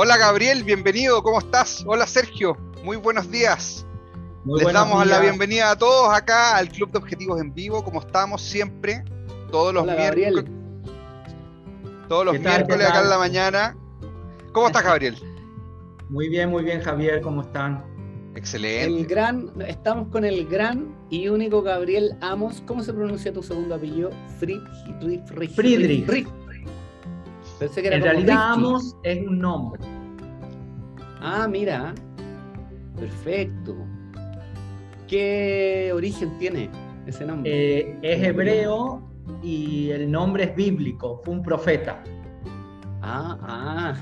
[0.00, 1.82] Hola Gabriel, bienvenido, ¿cómo estás?
[1.84, 3.84] Hola Sergio, muy buenos días.
[4.44, 8.40] Les damos la bienvenida a todos acá al Club de Objetivos en Vivo, como estamos
[8.40, 9.02] siempre,
[9.50, 10.44] todos los miércoles.
[12.08, 13.76] Todos los miércoles acá en la mañana.
[14.52, 15.16] ¿Cómo estás, Gabriel?
[16.10, 17.84] Muy bien, muy bien, Javier, ¿cómo están?
[18.36, 19.00] Excelente.
[19.00, 22.62] El gran, estamos con el gran y único Gabriel Amos.
[22.68, 24.10] ¿Cómo se pronuncia tu segundo apellido?
[24.38, 25.26] Friedrich.
[25.56, 26.28] Friedrich.
[27.58, 29.82] Pensé que era en realidad Amos es un nombre.
[31.20, 31.94] Ah, mira.
[32.96, 33.76] Perfecto.
[35.08, 36.70] ¿Qué origen tiene
[37.06, 37.50] ese nombre?
[37.52, 39.02] Eh, es hebreo
[39.42, 41.20] y el nombre es bíblico.
[41.24, 42.02] Fue un profeta.
[43.02, 43.94] Ah, ah.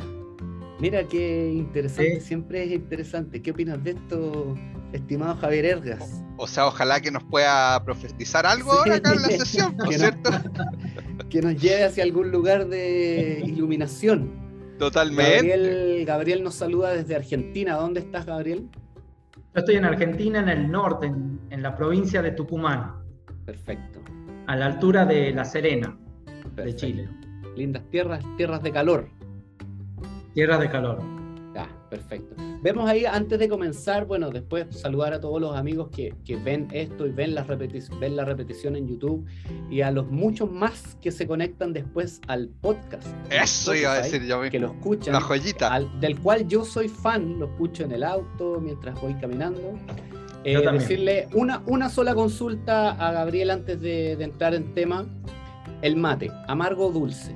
[0.79, 3.41] Mira qué interesante, siempre es interesante.
[3.41, 4.54] ¿Qué opinas de esto,
[4.93, 6.23] estimado Javier Ergas?
[6.37, 9.98] O sea, ojalá que nos pueda profetizar algo ahora acá en la sesión, ¿no es
[9.98, 10.30] cierto?
[11.30, 14.30] que nos lleve hacia algún lugar de iluminación.
[14.79, 16.04] Totalmente.
[16.04, 17.77] Gabriel, nos saluda desde Argentina.
[17.77, 18.68] ¿Dónde estás, Gabriel?
[19.35, 22.96] Yo estoy en Argentina, en el norte, en, la provincia de Tucumán.
[23.46, 24.01] Perfecto.
[24.46, 25.96] A la altura de La Serena,
[26.55, 27.09] de Chile.
[27.57, 29.09] Lindas tierras, tierras de calor.
[30.35, 31.15] Tierra de calor.
[31.90, 32.34] Perfecto.
[32.62, 37.06] Vemos ahí, antes de comenzar, bueno, después saludar a todos los amigos que, ven esto
[37.06, 39.24] y ven la, ven la repetición en YouTube
[39.70, 43.06] y a los muchos más que se conectan después al podcast.
[43.30, 44.51] Eso iba a decir yo mismo.
[44.51, 45.12] Que lo escuchan.
[45.12, 45.80] La joyita.
[46.01, 49.78] del cual yo soy fan, lo escucho en el auto mientras voy caminando.
[50.45, 55.06] Eh, decirle una, una sola consulta a Gabriel antes de, de entrar en tema.
[55.82, 57.34] El mate, amargo o dulce.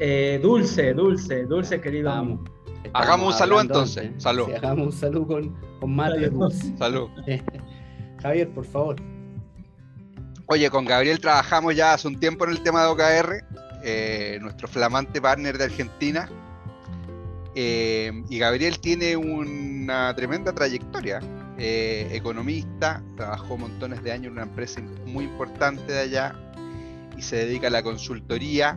[0.00, 2.40] Eh, dulce, dulce, dulce, querido.
[2.92, 4.10] Hagamos un saludo entonces.
[4.18, 4.50] Salud.
[4.52, 6.76] hagamos un saludo con, con mate dulce.
[6.76, 7.08] Salud.
[8.22, 8.96] Javier, por favor.
[10.46, 13.44] Oye, con Gabriel trabajamos ya hace un tiempo en el tema de OKR,
[13.82, 16.28] eh, nuestro flamante partner de Argentina.
[17.54, 21.20] Eh, y Gabriel tiene una tremenda trayectoria.
[21.56, 26.34] economista, trabajó montones de años en una empresa muy importante de allá
[27.16, 28.76] y se dedica a la consultoría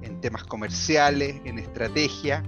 [0.00, 2.42] en temas comerciales, en estrategia,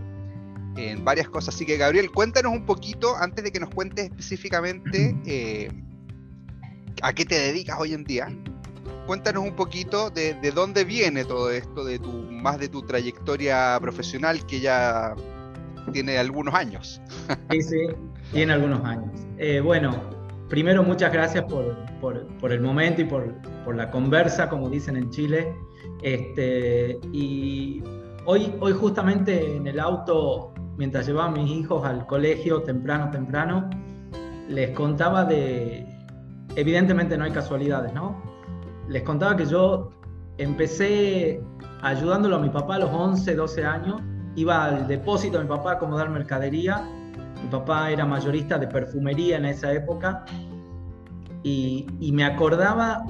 [0.76, 1.54] en varias cosas.
[1.54, 5.70] Así que Gabriel, cuéntanos un poquito, antes de que nos cuentes específicamente eh,
[7.02, 8.28] a qué te dedicas hoy en día,
[9.06, 14.44] cuéntanos un poquito de, dónde viene todo esto, de tu, más de tu trayectoria profesional
[14.46, 15.14] que ya
[15.92, 17.00] tiene algunos años.
[17.50, 17.86] Sí, sí,
[18.32, 19.10] tiene algunos años.
[19.38, 20.10] Eh, bueno,
[20.48, 25.10] primero muchas gracias por, por, el momento y por, por la conversa, como dicen en
[25.10, 25.54] Chile.
[26.02, 27.82] Este, y
[28.24, 33.70] hoy, hoy justamente en el auto, mientras llevaba a mis hijos al colegio temprano, temprano,
[34.48, 35.86] les contaba de,
[36.56, 38.22] evidentemente no hay casualidades, ¿no?
[38.88, 39.90] Les contaba que yo
[40.38, 41.42] empecé
[41.82, 44.02] ayudándolo a mi papá a los 11, 12 años,
[44.36, 46.82] iba al depósito de mi papá a acomodar mercadería,
[47.42, 50.24] mi papá era mayorista de perfumería en esa época,
[51.42, 53.04] y, y me acordaba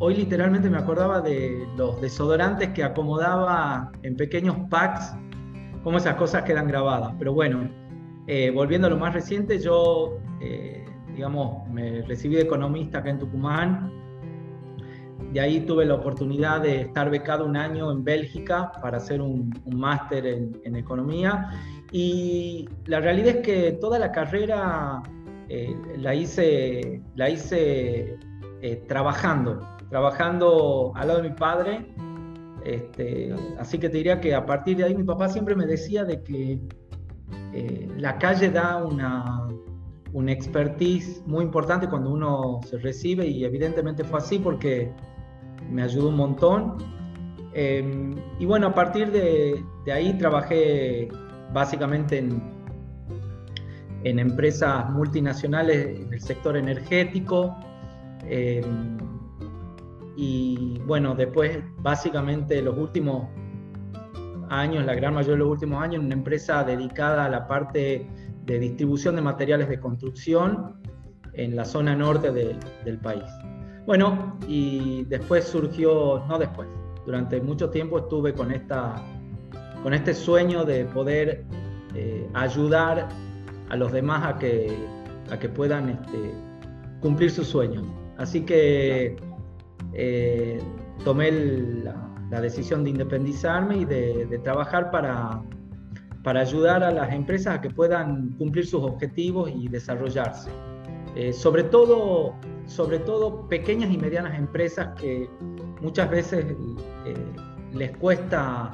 [0.00, 5.14] hoy literalmente me acordaba de los desodorantes que acomodaba en pequeños packs,
[5.82, 7.14] cómo esas cosas quedan grabadas.
[7.18, 7.68] Pero bueno,
[8.26, 10.84] eh, volviendo a lo más reciente, yo, eh,
[11.14, 13.92] digamos, me recibí de economista acá en Tucumán.
[15.32, 19.52] De ahí tuve la oportunidad de estar becado un año en Bélgica para hacer un,
[19.70, 21.50] máster en, economía.
[21.92, 25.02] Y la realidad es que toda la carrera
[25.48, 28.18] eh, la hice, la hice
[28.86, 31.86] trabajando trabajando al lado de mi padre.
[32.68, 36.04] Este, así que te diría que a partir de ahí mi papá siempre me decía
[36.04, 36.60] de que
[37.54, 39.48] eh, la calle da una,
[40.12, 44.92] una expertise muy importante cuando uno se recibe y evidentemente fue así porque
[45.70, 46.76] me ayudó un montón.
[47.54, 51.08] Em, y bueno, a partir de, ahí trabajé
[51.54, 52.42] básicamente en,
[54.04, 57.56] en empresas multinacionales en el sector energético.
[58.26, 59.07] Em,
[60.20, 63.28] y bueno, después básicamente los últimos
[64.50, 68.04] años, la gran mayoría de los últimos años, una empresa dedicada a la parte
[68.44, 70.82] de distribución de materiales de construcción
[71.34, 73.22] en la zona norte del país.
[73.86, 76.66] Bueno, y después surgió, no después,
[77.06, 78.96] durante mucho tiempo estuve con, esta,
[79.84, 81.44] con este sueño de poder
[81.94, 83.08] eh, ayudar
[83.68, 84.76] a los demás a que,
[85.30, 86.32] a que puedan este,
[87.00, 87.84] cumplir sus sueños.
[88.16, 89.27] Así que
[89.94, 90.60] eh,
[91.04, 95.42] tomé la, decisión de independizarme y de, trabajar para,
[96.22, 100.50] para ayudar a las empresas a que puedan cumplir sus objetivos y desarrollarse.
[101.18, 102.34] Eh, sobre, todo,
[102.66, 105.28] sobre todo pequeñas y medianas empresas que
[105.80, 106.46] muchas veces
[107.06, 107.14] eh,
[107.72, 108.70] les cuesta,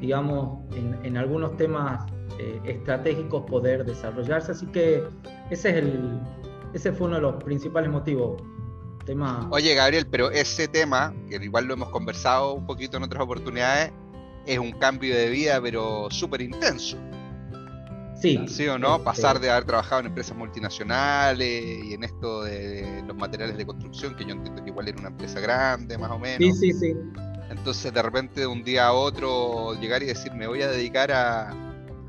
[0.00, 2.04] digamos, en, algunos temas
[2.38, 4.52] eh, estratégicos poder desarrollarse.
[4.52, 5.04] Así que
[5.50, 6.20] ese, es el,
[6.74, 8.42] ese fue uno de los principales motivos.
[9.06, 9.48] Tema...
[9.50, 13.92] Oye, Gabriel, pero ese tema, que igual lo hemos conversado un poquito en otras oportunidades,
[14.44, 16.98] es un cambio de vida, pero súper intenso.
[18.20, 18.44] Sí.
[18.48, 19.02] ¿Sí o no?
[19.02, 24.16] Pasar de haber trabajado en empresas multinacionales y en esto de los materiales de construcción,
[24.16, 26.58] que yo entiendo que igual era una empresa grande, más o menos.
[26.58, 26.96] Sí, sí, sí.
[27.50, 31.12] Entonces, de repente, de un día a otro, llegar y decir, me voy a dedicar
[31.12, 31.54] a,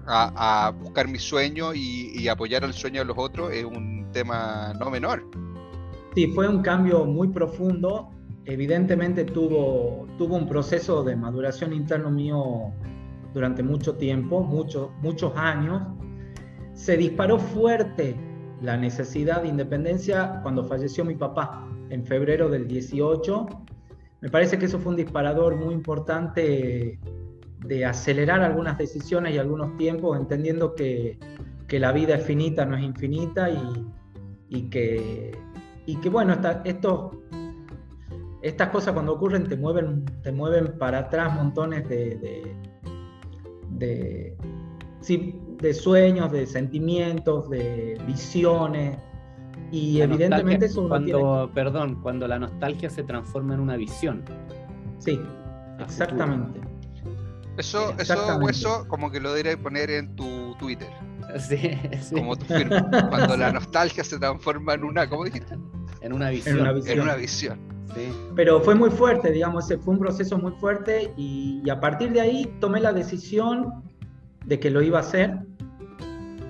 [0.07, 4.89] a, buscar mi sueño y, apoyar el sueño de los otros, es un tema no
[4.89, 5.23] menor.
[6.17, 8.09] Sí, fue un cambio muy profundo.
[8.45, 12.73] Evidentemente tuvo, tuvo un proceso de maduración interno mío
[13.35, 15.83] durante mucho tiempo, muchos muchos años.
[16.73, 18.15] Se disparó fuerte
[18.63, 23.45] la necesidad de independencia cuando falleció mi papá en febrero del 18.
[24.21, 26.99] Me parece que eso fue un disparador muy importante
[27.63, 31.19] de acelerar algunas decisiones y algunos tiempos, entendiendo que,
[31.67, 33.85] que la vida es finita, no es infinita y,
[34.49, 35.37] y que,
[35.87, 36.35] y que bueno,
[36.65, 37.23] esto,
[38.41, 42.55] estas cosas cuando ocurren te mueven, te mueven para atrás montones de,
[43.69, 44.37] de,
[45.61, 48.97] de sueños, de sentimientos, de visiones.
[49.71, 54.25] Y evidentemente eso cuando, perdón, cuando la nostalgia se transforma en una visión.
[54.99, 55.21] Sí,
[55.79, 56.59] exactamente.
[57.57, 60.89] Eso, eso, eso como que lo deberías poner en tu Twitter.
[61.39, 61.57] Sí,
[62.01, 62.15] sí.
[62.15, 62.35] Como.
[63.09, 65.55] Cuando la nostalgia se transforma en una, ¿cómo dijiste?
[66.01, 66.55] En una visión.
[66.57, 67.59] En una visión.
[67.93, 68.13] Sí.
[68.35, 72.57] Pero fue muy fuerte, digamos, fue un proceso muy fuerte y, a partir de ahí
[72.59, 73.83] tomé la decisión
[74.45, 75.37] de que lo iba a hacer.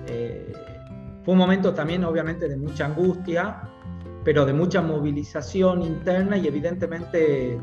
[0.06, 0.52] Eh,
[1.24, 3.62] fue un momento también, obviamente, de mucha angustia,
[4.24, 7.58] pero de mucha movilización interna y evidentemente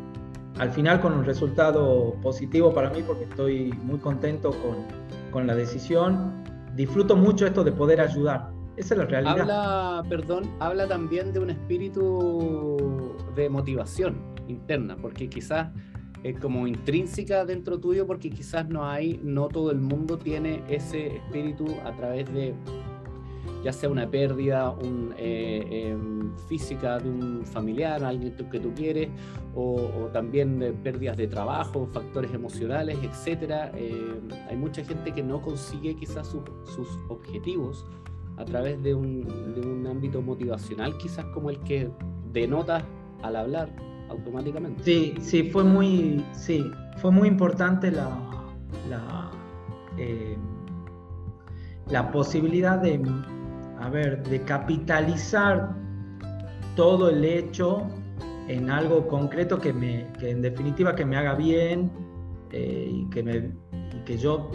[0.58, 4.86] al final con un resultado positivo para mí porque estoy muy contento con,
[5.32, 6.44] con, la decisión.
[6.76, 8.52] Disfruto mucho esto de poder ayudar.
[8.76, 9.40] Esa es la realidad.
[9.40, 14.18] Habla, perdón, habla también de un espíritu de motivación
[14.48, 15.70] interna, porque quizás
[16.24, 21.16] es como intrínseca dentro tuyo, porque quizás no hay, no todo el mundo tiene ese
[21.16, 22.54] espíritu a través de
[23.66, 24.76] ya sea una pérdida
[25.18, 29.10] eh, em, física de un familiar, alguien que tú quieres,
[29.56, 33.72] o, también pérdidas de trabajo, factores emocionales, etc.
[33.74, 37.88] Eh, hay mucha gente que no consigue quizás sus objetivos
[38.38, 39.24] a través de un,
[39.56, 41.90] de un ámbito motivacional, quizás como el que
[42.32, 42.86] denota
[43.24, 43.76] al hablar
[44.10, 44.84] automáticamente.
[44.84, 46.64] Sí, sí, fue muy, sí,
[46.98, 48.10] fue muy importante la,
[48.88, 49.32] la,
[49.98, 50.38] eh,
[51.90, 53.02] la posibilidad de
[53.80, 55.76] a ver, de capitalizar
[56.76, 57.88] todo el hecho
[58.48, 61.92] en algo concreto que, me, que en definitiva que me haga bien
[62.52, 63.52] eh, y, que me,
[64.06, 64.52] que yo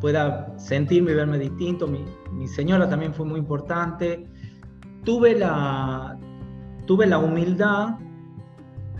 [0.00, 1.86] pueda sentirme y verme distinto.
[1.86, 4.28] Mi, mi, señora también fue muy importante.
[5.04, 6.18] Tuve la,
[6.86, 7.98] tuve la humildad,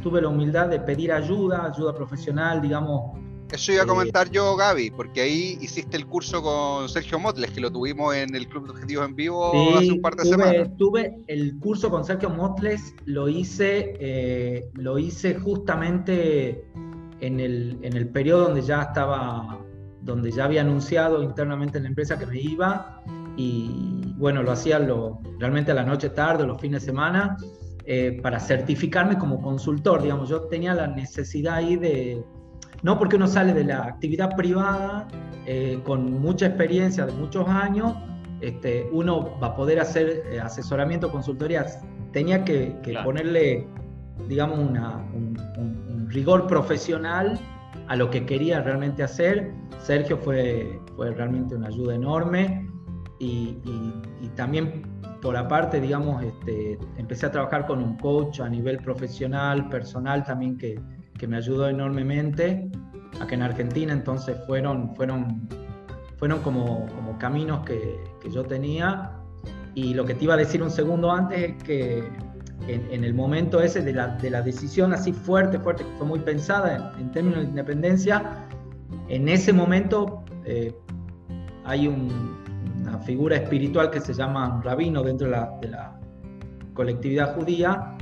[0.03, 3.19] tuve la humildad de pedir ayuda, ayuda profesional, digamos,
[3.55, 7.61] eso iba a comentar yo, Gaby, porque ahí hiciste el curso con Sergio Motles, que
[7.61, 10.69] lo tuvimos en el Club de Objetivos en Vivo hace un par de semanas.
[10.77, 16.65] Tuve el curso con Sergio Motles, lo hice, eh, lo hice justamente
[17.21, 19.61] en el, en el periodo donde ya estaba,
[20.03, 23.03] donde ya había anunciado internamente en la empresa que me iba,
[23.37, 27.37] y bueno, lo hacía lo, realmente a la noche tarde, los fines de semana,
[27.87, 32.25] eh, para certificarme como consultor, digamos, yo tenía la necesidad ahí de
[32.85, 35.09] no porque uno sale de la actividad privada
[35.47, 37.95] eh, con mucha experiencia de muchos años,
[38.43, 41.81] este, uno va a poder hacer eh, asesoramiento, consultorías.
[42.13, 43.67] Tenía que, ponerle,
[44.29, 47.41] digamos, un, rigor profesional
[47.89, 49.53] a lo que quería realmente hacer.
[49.83, 52.69] Sergio fue, fue realmente una ayuda enorme
[53.19, 53.57] y,
[54.37, 54.83] también
[55.23, 60.59] por aparte, digamos, este, empecé a trabajar con un coach a nivel profesional, personal también
[60.59, 60.79] que,
[61.25, 62.69] que me ayudó enormemente
[63.19, 65.49] acá en Argentina, entonces fueron, fueron,
[66.19, 69.13] fueron como, como caminos que, que, yo tenía.
[69.75, 72.05] Y lo que te iba a decir un segundo antes es que
[72.69, 76.19] en, el momento ese de la, de la, decisión así fuerte, fuerte, que fue muy
[76.19, 78.47] pensada en, términos de independencia,
[79.09, 80.77] en ese momento eh,
[81.65, 85.99] hay una figura espiritual que se llama rabino dentro de la, de la
[86.75, 87.94] colectividad judía,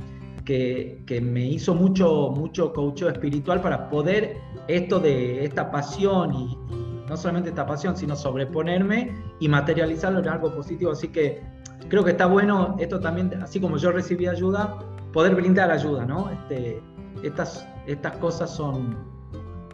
[0.45, 6.57] que, me hizo mucho, mucho coacheo espiritual para poder esto de esta pasión y,
[7.07, 10.91] no solamente esta pasión, sino sobreponerme y materializarlo en algo positivo.
[10.91, 11.41] Así que
[11.89, 14.79] creo que está bueno esto también, así como yo recibí ayuda,
[15.11, 16.29] poder brindar ayuda, ¿no?
[16.29, 16.81] Este,
[17.23, 18.97] estas, estas cosas son,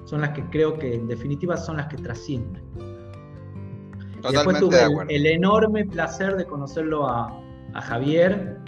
[0.06, 2.64] son las que creo que en definitiva son las que trascienden.
[4.32, 7.36] después tuve el, enorme placer de conocerlo a,
[7.72, 8.59] Javier,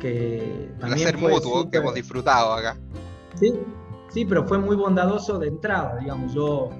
[0.00, 2.76] que también placer mutuo que hemos disfrutado acá.
[3.36, 3.52] Sí,
[4.08, 6.70] sí, pero fue muy bondadoso de entrada, digamos, yo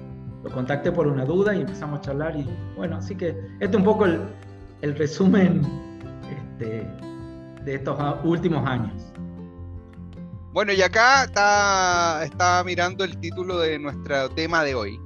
[0.43, 3.75] lo contacté por una duda y empezamos a charlar y bueno, así que este es
[3.75, 5.61] un poco el, resumen
[6.29, 6.87] este,
[7.63, 9.11] de estos últimos años.
[10.53, 14.99] Bueno, y acá está, está mirando el título de nuestro tema de hoy,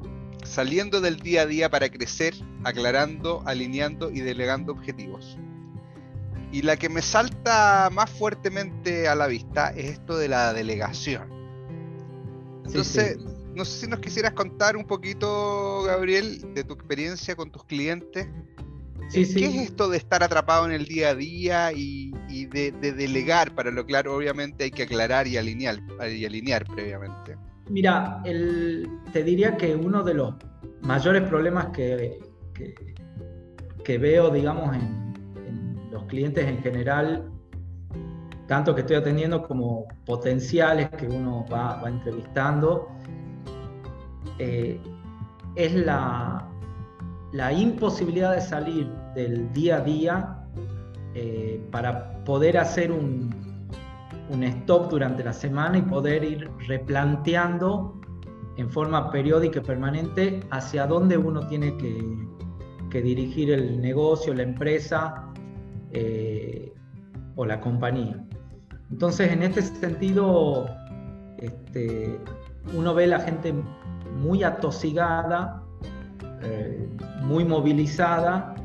[0.44, 5.38] saliendo del día a día para crecer, aclarando, alineando y delegando objetivos.
[6.52, 11.30] Y la que me salta más fuertemente a la vista es esto de la delegación.
[12.66, 13.18] Entonces,
[13.56, 18.28] no sé si nos quisieras contar un poquito, Gabriel, de tu experiencia con tus clientes.
[19.14, 22.12] ¿Qué es esto de estar atrapado en el día a día y,
[22.48, 23.54] de, delegar?
[23.54, 27.38] Para lo claro, obviamente hay que aclarar y alinear, y alinear previamente.
[27.70, 28.22] Mira,
[29.14, 30.36] te diría que uno de los
[30.82, 32.20] mayores problemas que,
[33.84, 35.05] que, veo, digamos, en,
[35.96, 37.32] los clientes en general,
[38.48, 42.88] tanto que estoy atendiendo como potenciales que uno va, entrevistando,
[44.38, 44.80] eh,
[45.56, 46.48] es la,
[47.32, 50.46] la, imposibilidad de salir del día a día
[51.14, 53.34] eh, para poder hacer un,
[54.30, 58.02] un stop durante la semana y poder ir replanteando
[58.58, 62.26] en forma periódica y permanente hacia dónde uno tiene que,
[62.96, 65.28] dirigir el negocio, la empresa
[65.96, 66.74] eh,
[67.38, 68.22] o la compañía.
[68.92, 70.70] Entonces, en este sentido,
[71.38, 72.20] este,
[72.78, 73.54] uno ve la gente
[74.20, 75.64] muy atosigada,
[76.42, 76.88] eh,
[77.22, 78.56] muy movilizada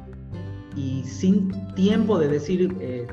[0.75, 3.07] y sin tiempo de decir, eh,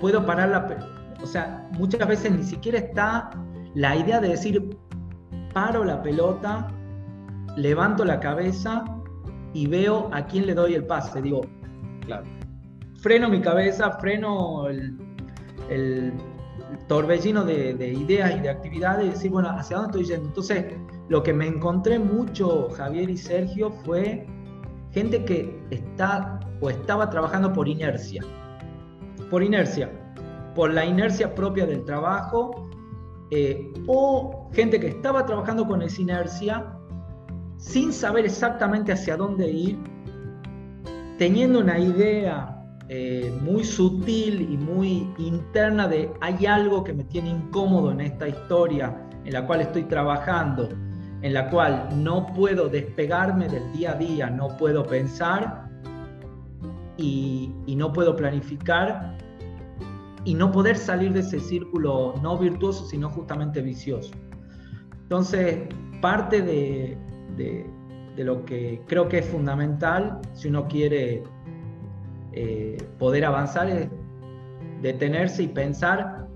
[0.00, 0.88] puedo parar la
[1.22, 3.30] o sea, muchas veces ni siquiera está
[3.74, 4.74] la idea de decir,
[5.52, 6.72] paro la pelota,
[7.56, 8.84] levanto la cabeza
[9.52, 11.20] y veo a quién le doy el pase.
[11.20, 11.42] Digo,
[12.06, 12.39] claro.
[13.00, 16.12] Freno mi cabeza, freno el,
[16.86, 20.28] torbellino de, de, ideas y de actividades y decir, bueno, ¿hacia dónde estoy yendo?
[20.28, 20.64] Entonces,
[21.08, 24.26] lo que me encontré mucho, Javier y Sergio, fue
[24.92, 28.22] gente que está o estaba trabajando por inercia.
[29.30, 29.90] Por inercia
[30.54, 32.68] por la inercia propia del trabajo,
[33.30, 36.66] eh, o gente que estaba trabajando con esa inercia
[37.56, 39.78] sin saber exactamente hacia dónde ir,
[41.18, 42.49] teniendo una idea
[42.92, 48.26] eh, muy sutil y muy interna de hay algo que me tiene incómodo en esta
[48.26, 50.68] historia en la cual estoy trabajando,
[51.22, 55.70] en la cual no puedo despegarme del día a día, no puedo pensar
[56.96, 59.16] y, y no puedo planificar
[60.24, 64.12] y no poder salir de ese círculo no virtuoso, sino justamente vicioso.
[65.02, 65.68] Entonces,
[66.00, 66.96] parte de,
[68.16, 71.22] lo que creo que es fundamental si uno quiere
[72.32, 73.88] eh, poder avanzar es
[74.82, 76.26] detenerse y pensar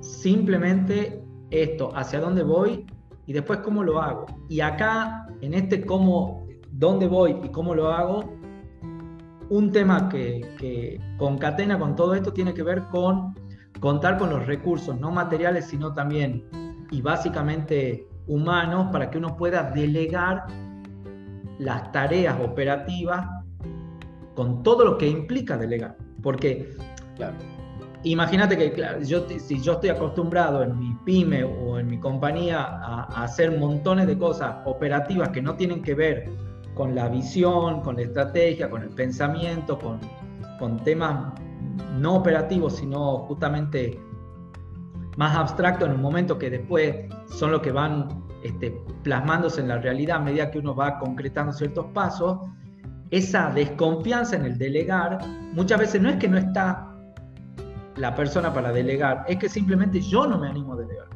[0.00, 2.86] simplemente esto, hacia dónde voy
[3.26, 4.26] y después cómo lo hago.
[4.48, 8.24] Y acá, en este cómo, dónde voy y cómo lo hago,
[9.50, 13.34] un tema que, concatena con todo esto tiene que ver con
[13.80, 16.44] contar con los recursos, no materiales, sino también
[16.90, 20.46] y básicamente humanos, para que uno pueda delegar
[21.58, 23.26] las tareas operativas
[24.38, 25.96] con todo lo que implica delegar.
[26.22, 26.70] Porque,
[28.04, 32.60] imagínate que claro, yo, si yo estoy acostumbrado en mi pyme o en mi compañía
[32.60, 36.30] a hacer montones de cosas operativas que no tienen que ver
[36.74, 39.98] con la visión, con la estrategia, con el pensamiento, con,
[40.60, 41.32] con temas
[41.98, 44.00] no operativos, sino justamente
[45.16, 46.94] más abstractos en un momento que después
[47.26, 48.06] son los que van
[48.44, 48.70] este,
[49.02, 52.38] plasmándose en la realidad a medida que uno va concretando ciertos pasos,
[53.10, 56.94] esa desconfianza en el delegar, muchas veces no es que no está
[57.96, 61.08] la persona para delegar, es que simplemente yo no me animo a delegar.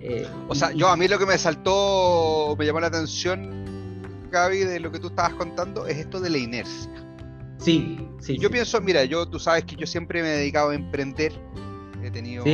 [0.00, 3.58] Eh, o sea, yo a mí lo que me saltó, me llamó la atención
[4.30, 6.90] Gaby, de lo que tú estabas contando, es esto de la inercia.
[7.58, 8.38] Sí, sí.
[8.38, 11.32] Yo pienso, mira, yo tú sabes que yo siempre me he dedicado a emprender.
[12.02, 12.44] He tenido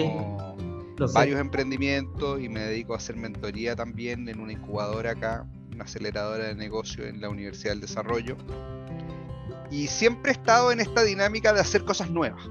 [1.13, 6.45] varios emprendimientos y me dedico a hacer mentoría también en una incubadora acá, una aceleradora
[6.45, 8.37] de negocio en la Universidad del Desarrollo.
[9.71, 12.49] Y siempre he estado en esta dinámica de hacer cosas nuevas.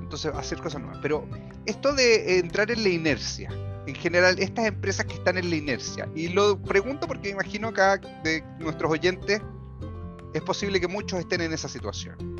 [0.00, 0.98] Entonces, hacer cosas nuevas.
[1.02, 1.28] Pero
[1.66, 3.50] esto de entrar en la inercia,
[3.86, 6.08] en general estas empresas que están en la inercia.
[6.14, 7.82] Y lo pregunto porque imagino que
[8.24, 9.42] de nuestros oyentes
[10.32, 12.37] es posible que muchos estén en esa situación.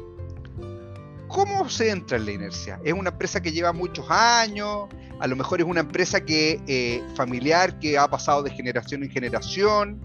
[1.28, 2.80] ¿Cómo se entra en la inercia?
[2.84, 4.88] ¿Es una empresa que lleva muchos años?
[5.20, 9.10] A lo mejor es una empresa que eh, familiar que ha pasado de generación en
[9.10, 10.00] generación.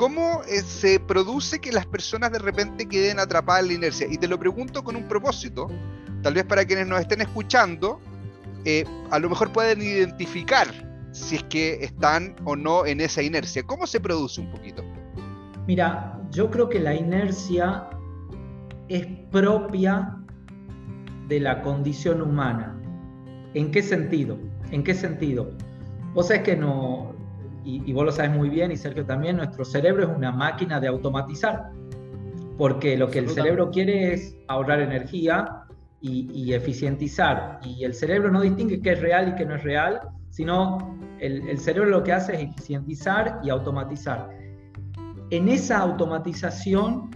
[0.00, 4.06] ¿cómo eh, se produce que las personas de repente queden atrapadas en la inercia?
[4.10, 5.68] Y te lo pregunto con un propósito,
[6.22, 8.00] tal vez para quienes nos estén escuchando,
[8.64, 10.68] eh, a lo mejor pueden identificar
[11.12, 13.62] si es que están o no en esa inercia.
[13.64, 14.82] ¿Cómo se produce un poquito?
[15.66, 17.90] Mira, yo creo que la inercia
[18.88, 20.16] es propia
[21.30, 22.76] de la condición humana.
[23.54, 24.36] ¿En qué sentido?
[24.72, 25.52] ¿En qué sentido?
[26.12, 27.14] Vos sabés que no,
[27.64, 30.88] y, vos lo sabes muy bien, y Sergio también, nuestro cerebro es una máquina de
[30.88, 31.70] automatizar,
[32.58, 35.62] porque lo que el cerebro quiere es ahorrar energía
[36.00, 40.00] y, eficientizar, y el cerebro no distingue qué es real y qué no es real,
[40.30, 44.30] sino el, el cerebro lo que hace es eficientizar y automatizar.
[45.30, 47.10] En esa automatización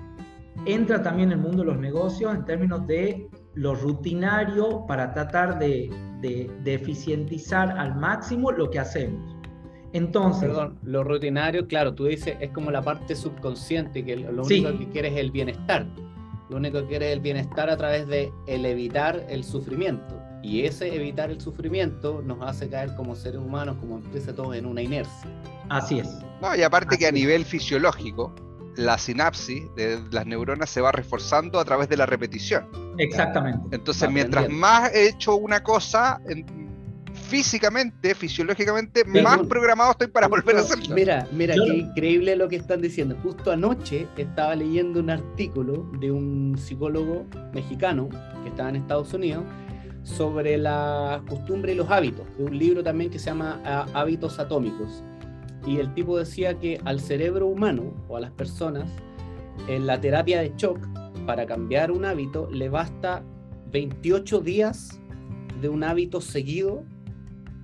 [0.66, 5.90] entra también el mundo de los negocios en términos de lo rutinario para tratar de,
[6.20, 9.36] de, eficientizar al máximo lo que hacemos.
[9.92, 10.48] Entonces.
[10.48, 14.88] Perdón, lo rutinario, claro, tú dices, es como la parte subconsciente, que lo único que
[14.88, 15.86] quieres es el bienestar.
[16.50, 20.20] Lo único que quieres es el bienestar a través de el evitar el sufrimiento.
[20.42, 24.66] Y ese evitar el sufrimiento nos hace caer como seres humanos, como empresa, todos en
[24.66, 25.30] una inercia.
[25.70, 26.08] Así es.
[26.42, 28.34] No, y aparte que a nivel fisiológico,
[28.76, 32.83] la sinapsis de las neuronas se va reforzando a través de la repetición.
[32.98, 33.76] Exactamente.
[33.76, 36.20] Entonces, mientras más he hecho una cosa,
[37.12, 40.94] físicamente, fisiológicamente, más programado estoy para volver a hacerlo.
[40.94, 43.16] Mira, mira, qué increíble lo que están diciendo.
[43.22, 48.08] Justo anoche estaba leyendo un artículo de un psicólogo mexicano
[48.42, 49.44] que estaba en Estados Unidos
[50.02, 54.38] sobre la costumbre y los hábitos, de un libro también que se llama ah, Hábitos
[54.38, 55.02] Atómicos
[55.66, 58.84] y el tipo decía que al cerebro humano o a las personas,
[59.68, 60.78] en la terapia de shock,
[61.26, 63.22] para cambiar un hábito, le basta
[63.70, 65.00] 28 días
[65.60, 66.82] de un hábito seguido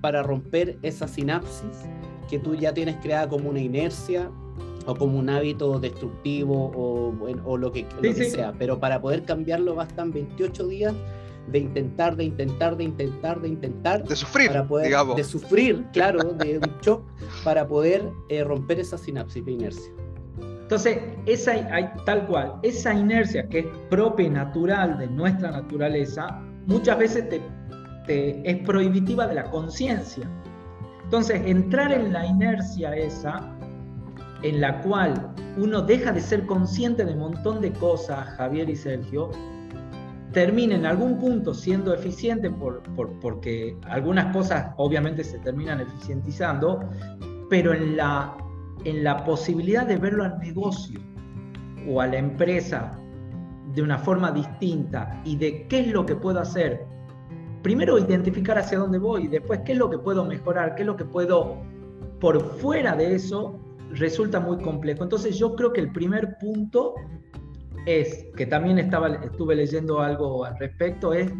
[0.01, 1.85] para romper esa sinapsis
[2.29, 4.31] que tú ya tienes creada como una inercia
[4.85, 7.85] o como un hábito destructivo o, lo que,
[8.29, 8.53] sea.
[8.57, 10.95] Pero para poder cambiarlo bastan 28 días
[11.47, 14.03] de intentar, de intentar, de intentar, de intentar.
[14.03, 17.03] De sufrir, para poder, De sufrir, claro, de un shock,
[17.43, 19.91] para poder eh, romper esa sinapsis de inercia.
[20.71, 21.51] Entonces, esa,
[22.05, 27.41] tal cual, esa inercia que es propia y natural de nuestra naturaleza, muchas veces te,
[28.07, 30.25] te es prohibitiva de la conciencia.
[31.03, 33.53] Entonces, entrar en la inercia esa,
[34.43, 38.77] en la cual uno deja de ser consciente de un montón de cosas, Javier y
[38.77, 39.29] Sergio,
[40.31, 42.81] termine en algún punto siendo eficiente por,
[43.19, 46.79] porque algunas cosas obviamente se terminan eficientizando,
[47.49, 48.37] pero en la,
[48.85, 50.99] en la posibilidad de verlo al negocio
[51.87, 52.97] o a la empresa
[53.73, 56.85] de una forma distinta y de qué es lo que puedo hacer.
[57.61, 60.97] Primero identificar hacia dónde voy después qué es lo que puedo mejorar, qué es lo
[60.97, 61.57] que puedo
[62.19, 63.59] por fuera de eso
[63.91, 65.03] resulta muy complejo.
[65.03, 66.95] Entonces yo creo que el primer punto
[67.85, 71.31] es, que también estaba, estuve leyendo algo al respecto, es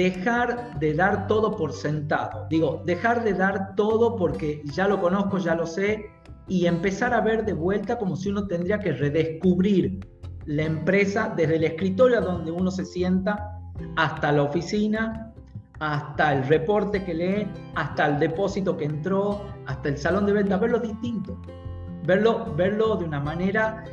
[0.00, 2.46] dejar de dar todo por sentado.
[2.48, 6.06] Digo, dejar de dar todo porque ya lo conozco, ya lo sé,
[6.48, 10.00] y empezar a ver de vuelta como si uno tendría que redescubrir
[10.46, 13.60] la empresa desde el escritorio donde uno se sienta
[13.96, 15.34] hasta la oficina,
[15.80, 20.56] hasta el reporte que lee, hasta el depósito que entró, hasta el salón de venta,
[20.56, 21.38] verlo distinto,
[22.06, 23.84] verlo, verlo de una manera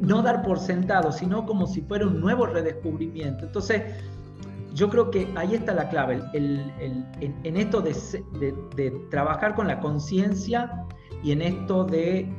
[0.00, 3.46] no dar por sentado, sino como si fuera un nuevo redescubrimiento.
[3.46, 3.82] Entonces,
[4.74, 10.86] yo creo que ahí está la clave, en, esto de, trabajar con la conciencia
[11.22, 12.32] y en esto de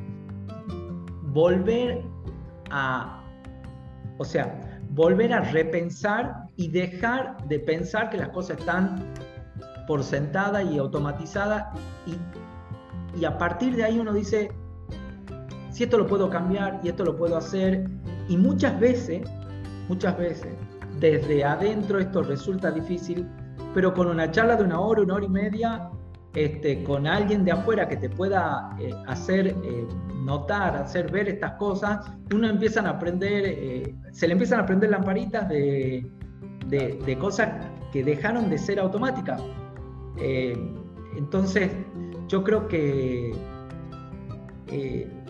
[1.31, 2.03] volver
[2.71, 3.23] a,
[4.17, 9.13] o sea, volver a repensar y dejar de pensar que las cosas están
[9.87, 11.65] por sentada y automatizadas
[12.05, 14.49] y, y a partir de ahí uno dice,
[15.73, 17.89] si esto lo puedo cambiar y esto lo puedo hacer.
[18.29, 19.27] Y muchas veces,
[19.89, 20.53] muchas veces,
[20.99, 23.27] desde adentro esto resulta difícil,
[23.73, 25.89] pero con una charla de una hora, una hora y media,
[26.33, 29.87] este, con alguien de afuera que te pueda eh, hacer eh,
[30.23, 34.89] notar, hacer ver estas cosas, uno empieza a aprender, eh, se le empiezan a aprender
[34.89, 36.11] lamparitas de,
[36.67, 37.49] de, de, cosas
[37.91, 39.41] que dejaron de ser automáticas.
[41.15, 41.71] entonces,
[42.27, 43.31] yo creo que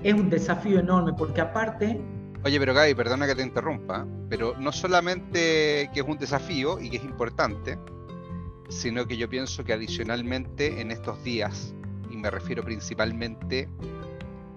[0.04, 2.00] es un desafío enorme porque aparte...
[2.46, 6.90] Oye, pero Gaby, perdona que te interrumpa, pero no solamente que es un desafío y
[6.90, 7.78] que es importante,
[8.68, 11.74] sino que yo pienso que adicionalmente en estos días,
[12.12, 13.70] y me refiero principalmente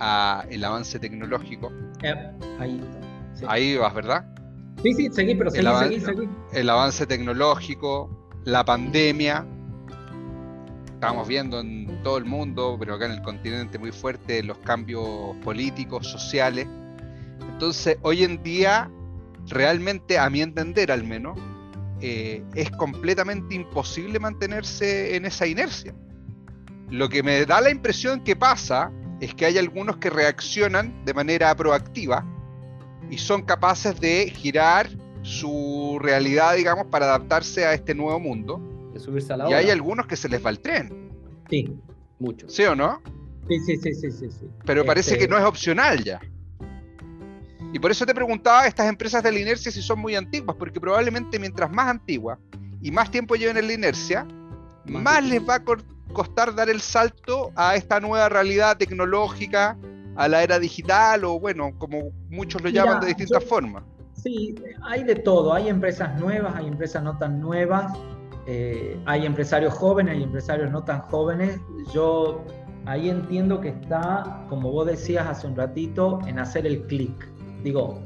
[0.01, 1.71] a el avance tecnológico.
[2.03, 2.81] Eh, ahí,
[3.47, 4.27] ahí vas, ¿verdad?
[4.83, 6.29] Sí, sí, seguí, pero seguí, seguí, seguí.
[6.53, 8.11] El avance tecnológico,
[8.45, 9.47] la pandemia,
[10.93, 15.37] estamos viendo en todo el mundo, pero acá en el continente muy fuerte, los cambios
[15.45, 16.67] políticos, sociales.
[17.57, 18.91] Entonces, hoy en día,
[19.49, 21.39] realmente, a mi entender al menos,
[22.03, 25.95] eh, es completamente imposible mantenerse en esa inercia.
[26.91, 28.93] Lo que me da la impresión que pasa
[29.23, 32.27] es que hay algunos que reaccionan de manera proactiva
[33.11, 34.91] y son capaces de girar
[35.23, 38.61] su realidad, digamos, para adaptarse a este nuevo mundo.
[38.99, 41.11] subirse a la y hay algunos que se les va el tren.
[41.49, 41.75] Sí.
[42.19, 42.53] Muchos.
[42.55, 43.01] ¿Sí o no?
[43.49, 44.31] Sí, sí, sí, sí, sí.
[44.31, 44.47] sí.
[44.67, 46.21] Pero parece Este, que no es opcional ya.
[47.73, 50.81] Y por eso te preguntaba estas empresas de la inercia si son muy antiguas, porque
[50.81, 52.39] probablemente mientras más antiguas
[52.81, 54.27] y más tiempo lleven en la inercia,
[54.87, 55.63] Más les va a
[56.13, 59.77] costar dar el salto a esta nueva realidad tecnológica,
[60.15, 63.83] a la era digital o bueno, como muchos lo Mira, llaman de distintas yo- formas.
[64.13, 65.53] Sí, hay de todo.
[65.53, 67.93] Hay empresas nuevas, hay empresas no tan nuevas,
[68.47, 71.59] eh, hay empresarios jóvenes, hay empresarios no tan jóvenes.
[71.93, 72.45] Yo
[72.87, 77.29] ahí entiendo que está, como vos decías hace un ratito, en hacer el clic.
[77.67, 77.99] Digo,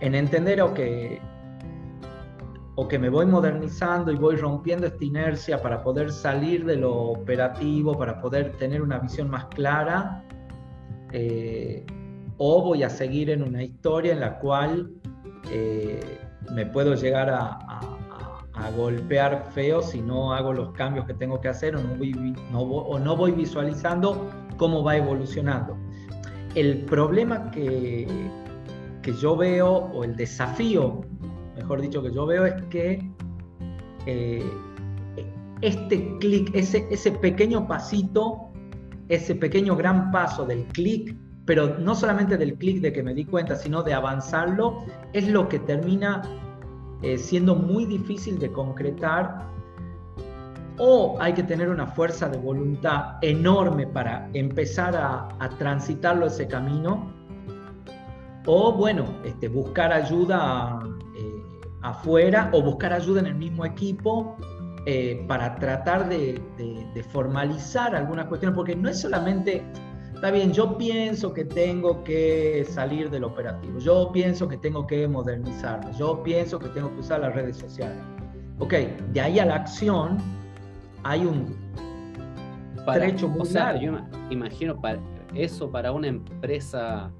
[0.00, 1.20] en entender o que,
[2.76, 6.94] o que me voy modernizando y voy rompiendo esta inercia para poder salir de lo
[7.10, 10.24] operativo, para poder tener una visión más clara.
[11.12, 11.84] eh,
[12.38, 14.90] o voy a seguir en una historia en la cual
[15.50, 16.00] eh,
[16.54, 17.98] me puedo llegar a, a-
[18.54, 22.12] a- golpear feo si no hago los cambios que tengo que hacer o no voy,
[22.50, 25.76] no o no voy visualizando cómo va evolucionando.
[26.54, 28.06] El problema que,
[29.02, 31.02] que yo veo, o el desafío,
[31.56, 33.10] mejor dicho, que yo veo es que
[34.06, 34.42] eh,
[35.60, 38.50] este clic, ese, ese pequeño pasito,
[39.08, 43.24] ese pequeño gran paso del clic, pero no solamente del clic de que me di
[43.24, 46.22] cuenta, sino de avanzarlo, es lo que termina
[47.02, 49.50] eh, siendo muy difícil de concretar.
[50.78, 56.46] O hay que tener una fuerza de voluntad enorme para empezar a, a transitarlo ese
[56.48, 57.12] camino.
[58.46, 60.78] O bueno, este, buscar ayuda
[61.16, 61.42] eh,
[61.82, 64.36] afuera o buscar ayuda en el mismo equipo
[64.86, 69.62] eh, para tratar de, de- de formalizar algunas cuestiones, porque no es solamente,
[70.14, 75.06] está bien, yo pienso que tengo que salir del operativo, yo pienso que tengo que
[75.06, 77.96] modernizarme, yo pienso que tengo que usar las redes sociales.
[78.58, 78.74] Ok,
[79.12, 80.18] de ahí a la acción
[81.04, 81.54] hay un
[82.84, 83.80] Para, trecho muy o sea, largo.
[83.80, 84.98] yo ima- imagino para
[85.34, 87.10] eso para una empresa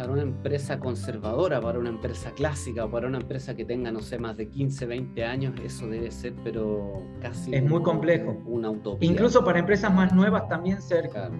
[0.00, 4.18] para una empresa conservadora, para una empresa clásica, para una empresa que tenga, no sé,
[4.18, 8.42] más de 15, 20 años, eso debe ser, pero casi Es muy complejo.
[8.46, 9.06] Una utopía.
[9.10, 11.34] Incluso para empresas más nuevas también ser Claro.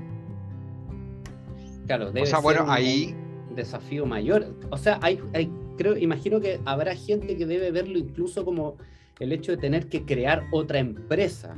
[1.87, 3.17] Claro, debe O sea, ser bueno, un ahí
[3.57, 4.55] desafío mayor.
[4.69, 8.77] O sea, hay, hay, creo, imagino que habrá gente que debe verlo incluso como
[9.21, 11.57] el hecho de tener que crear otra empresa,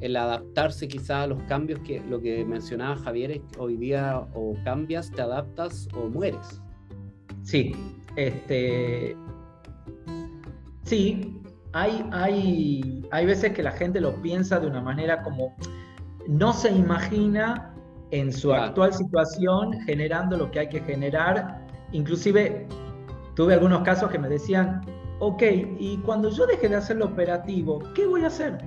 [0.00, 4.26] el adaptarse quizás a los cambios que lo que mencionaba Javier es que hoy día
[4.34, 6.60] o cambias, te adaptas o mueres.
[7.42, 7.74] Sí,
[8.16, 9.16] este,
[10.84, 11.40] sí,
[11.72, 15.54] hay, hay, hay veces que la gente lo piensa de una manera como
[16.28, 17.72] no se imagina
[18.10, 18.64] en su Claro.
[18.64, 21.64] actual situación generando lo que hay que generar.
[21.92, 22.66] Inclusive
[23.34, 24.80] tuve algunos casos que me decían,
[25.20, 25.42] ok,
[25.78, 28.58] y cuando yo deje de hacer lo operativo, ¿qué voy a hacer?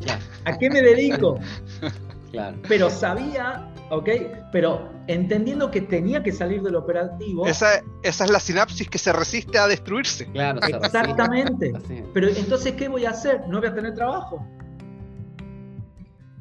[0.00, 1.38] Claro, ¿A qué me dedico?
[2.30, 2.56] claro.
[2.68, 4.08] Pero sabía, ok,
[4.52, 7.46] pero entendiendo que tenía que salir del operativo.
[7.46, 10.26] esa, esa es la sinapsis que se resiste a destruirse.
[10.32, 10.60] Claro.
[10.66, 11.72] Exactamente.
[12.12, 13.42] Pero entonces, ¿qué voy a hacer?
[13.48, 14.44] No voy a tener trabajo.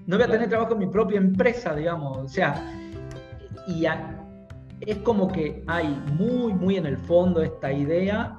[0.08, 0.32] No voy a Claro.
[0.34, 2.18] tener trabajo en mi propia empresa, digamos.
[2.18, 2.64] O sea,
[3.68, 4.22] y a-
[4.82, 5.88] es como que hay
[6.18, 8.38] muy, muy en el fondo esta idea,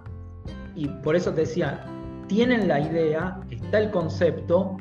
[0.76, 1.84] y por eso te decía,
[2.28, 4.76] tienen la idea, está el concepto,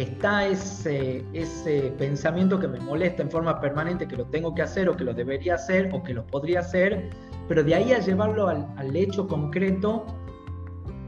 [0.00, 4.88] está ese, ese pensamiento que me molesta en forma permanente, que lo tengo que hacer
[4.88, 7.10] o que lo debería hacer o que lo podría hacer,
[7.48, 10.06] pero de ahí a llevarlo al, al hecho concreto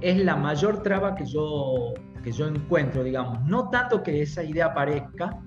[0.01, 3.43] es la mayor traba que yo, que yo encuentro, digamos.
[3.45, 5.39] No tanto que esa idea aparezca,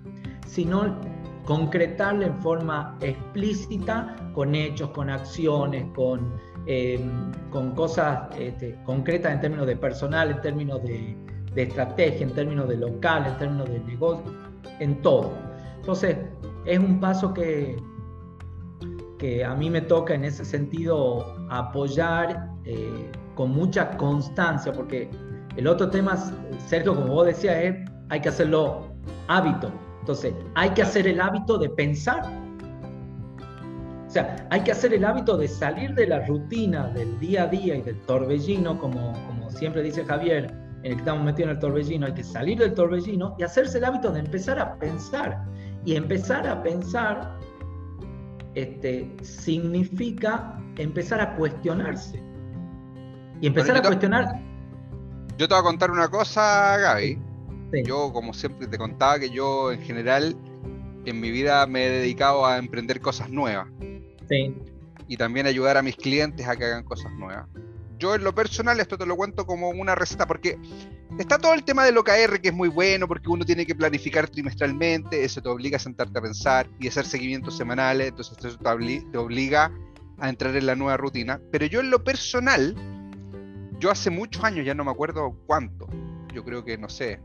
[0.48, 1.00] sino
[1.46, 6.34] concretarla en forma explícita, con hechos, con acciones, con,
[6.68, 7.00] eh,
[7.50, 11.18] con cosas este, concretas en términos de personal, en términos de,
[11.56, 14.24] de estrategia, en términos de local, en términos de negocio,
[14.80, 15.32] en todo.
[15.78, 16.18] Entonces,
[16.66, 17.78] es un paso que,
[19.20, 25.10] que a mí me toca en ese sentido apoyar eh, con mucha constancia, porque
[25.56, 26.16] el otro tema,
[26.68, 27.76] Sergio, como vos decías, es
[28.10, 28.88] hay que hacerlo
[29.28, 29.72] hábito.
[30.00, 32.22] Entonces, hay que hacer el hábito de pensar.
[34.08, 37.48] O sea, hay que hacer el hábito de salir de la rutina del día a
[37.48, 41.56] día y del torbellino, como, como siempre dice Javier, en el que estamos metidos en
[41.56, 45.44] el torbellino, hay que salir del torbellino y hacerse el hábito de empezar a pensar.
[45.86, 47.38] Y empezar a pensar
[48.56, 52.22] este, significa empezar a cuestionarse.
[53.42, 54.42] Y empezar a cuestionar.
[55.38, 57.20] Yo te voy a contar una cosa, Gaby.
[57.86, 60.36] Yo, como siempre, te contaba que yo, en general,
[61.06, 63.68] en mi vida me he dedicado a emprender cosas nuevas.
[64.30, 64.56] Sí.
[65.08, 67.48] Y también ayudar a mis clientes a que hagan cosas nuevas.
[68.04, 70.60] Yo, en lo personal, esto te lo cuento como una receta, porque
[71.18, 74.28] está todo el tema del OKR, que es muy bueno, porque uno tiene que planificar
[74.28, 79.18] trimestralmente, eso te obliga a sentarte a pensar y hacer seguimientos semanales, entonces eso te
[79.18, 79.72] obliga
[80.18, 81.40] a entrar en la nueva rutina.
[81.50, 82.76] Pero yo, en lo personal,
[83.80, 85.88] yo hace muchos años, ya no me acuerdo cuánto,
[86.34, 87.22] yo creo que, no sé,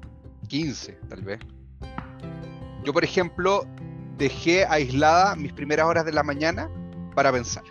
[0.46, 1.40] 15 tal vez.
[2.84, 3.66] Yo, por ejemplo,
[4.16, 6.70] dejé aislada mis primeras horas de la mañana
[7.16, 7.64] para pensar.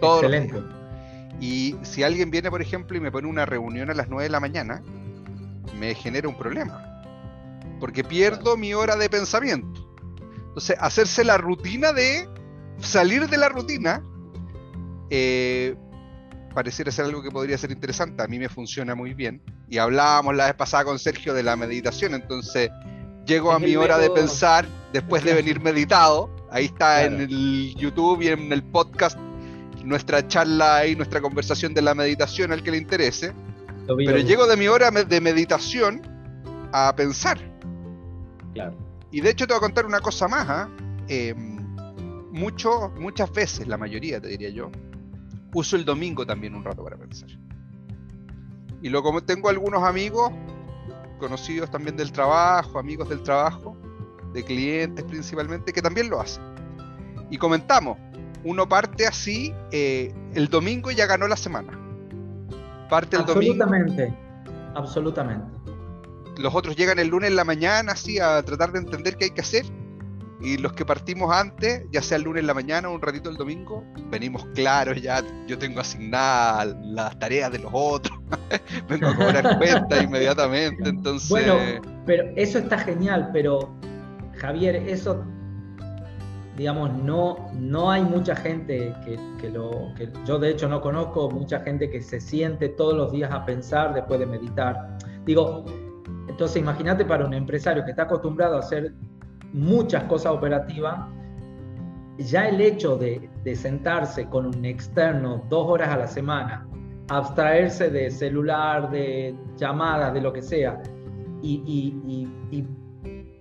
[0.00, 0.79] Todo Excelente.
[1.40, 4.30] Y si alguien viene, por ejemplo, y me pone una reunión a las 9 de
[4.30, 4.82] la mañana,
[5.78, 7.02] me genera un problema.
[7.80, 9.90] Porque pierdo mi hora de pensamiento.
[10.48, 12.28] Entonces, hacerse la rutina de
[12.78, 14.02] salir de la rutina
[15.10, 15.74] eh,
[16.54, 18.22] pareciera ser algo que podría ser interesante.
[18.22, 19.42] A mí me funciona muy bien.
[19.68, 22.14] Y hablábamos la vez pasada con Sergio de la meditación.
[22.14, 22.70] Entonces,
[23.24, 26.28] llego a mi hora de pensar después de venir meditado.
[26.50, 29.16] Ahí está en el YouTube y en el podcast
[29.84, 33.32] nuestra charla y nuestra conversación de la meditación al que le interese.
[33.86, 36.02] Pero llego de mi hora de meditación
[36.72, 37.38] a pensar.
[38.54, 38.76] Claro.
[39.10, 40.48] Y de hecho te voy a contar una cosa más.
[40.48, 40.68] ¿ah?
[41.08, 41.58] Em,
[42.30, 44.70] mucho, muchas veces, la mayoría te diría yo,
[45.52, 47.28] uso el domingo también un rato para pensar.
[48.82, 50.32] Y luego tengo algunos amigos,
[51.18, 53.76] conocidos también del trabajo, amigos del trabajo,
[54.32, 56.42] de clientes principalmente, que también lo hacen.
[57.30, 57.98] Y comentamos,
[58.44, 61.78] uno parte así, eh, el domingo ya ganó la semana.
[62.88, 63.52] Parte el domingo.
[63.52, 64.16] Absolutamente,
[64.74, 65.46] absolutamente.
[66.38, 69.30] Los otros llegan el lunes en la mañana, así, a tratar de entender qué hay
[69.30, 69.64] que hacer
[70.42, 73.28] y los que partimos antes, ya sea el lunes en la mañana o un ratito
[73.28, 75.22] el domingo, venimos claros ya.
[75.46, 78.18] Yo tengo asignadas las tareas de los otros.
[78.88, 80.88] Vengo a cobrar cuenta inmediatamente.
[80.88, 81.28] Entonces.
[81.28, 81.56] Bueno,
[82.06, 83.76] pero eso está genial, pero
[84.38, 85.22] Javier, eso
[86.60, 91.30] digamos, no, no hay mucha gente que, que, lo, que yo de hecho no conozco,
[91.30, 94.98] mucha gente que se siente todos los días a pensar después de meditar.
[95.24, 95.64] Digo,
[96.28, 98.92] entonces imagínate para un empresario que está acostumbrado a hacer
[99.54, 101.00] muchas cosas operativas,
[102.18, 106.68] ya el hecho de, sentarse con un externo dos horas a la semana,
[107.08, 110.82] abstraerse de celular, de llamadas, de lo que sea,
[111.40, 112.28] y,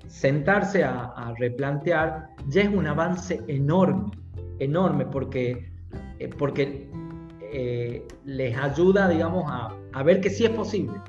[0.09, 4.11] sentarse a, replantear, ya es un avance enorme,
[4.59, 5.71] enorme, porque,
[6.17, 6.89] eh, porque
[7.53, 10.99] eh, les ayuda, digamos, a, a ver que sí es posible.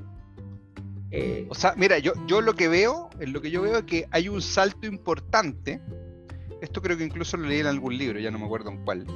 [1.11, 4.07] Eh, o sea, mira, yo, yo lo que veo, lo que yo veo es que
[4.11, 5.81] hay un salto importante.
[6.61, 9.07] Esto creo que incluso lo leí en algún libro, ya no me acuerdo en cuál.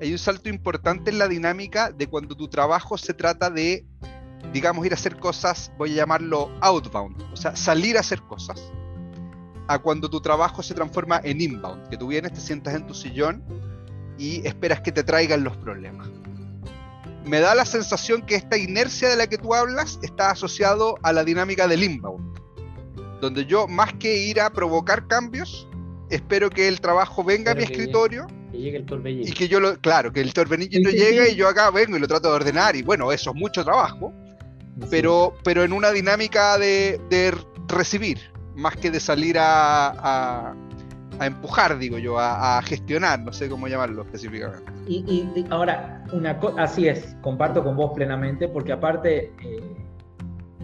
[0.00, 3.86] Hay un salto importante en la dinámica de cuando tu trabajo se trata de,
[4.52, 8.72] digamos, ir a hacer cosas, voy a llamarlo outbound, o sea, salir a hacer cosas,
[9.68, 12.94] a cuando tu trabajo se transforma en inbound, que tú vienes, te sientas en tu
[12.94, 13.42] sillón
[14.18, 16.08] y esperas que te traigan los problemas.
[17.24, 21.12] Me da la sensación que esta inercia de la que tú hablas está asociado a
[21.12, 22.38] la dinámica del inbound,
[23.20, 25.68] donde yo más que ir a provocar cambios,
[26.10, 30.32] espero que el trabajo venga a mi escritorio y que yo lo, claro, que el
[30.34, 33.36] torbellino llegue y yo acá vengo y lo trato de ordenar y bueno, eso es
[33.36, 34.12] mucho trabajo,
[34.90, 37.00] pero, pero en una dinámica de,
[37.68, 40.54] recibir, más que de salir a,
[41.18, 44.72] a empujar, digo yo, a, gestionar, no sé cómo llamarlo específicamente.
[44.88, 49.76] Y, ahora, una así es, comparto con vos plenamente, porque aparte eh,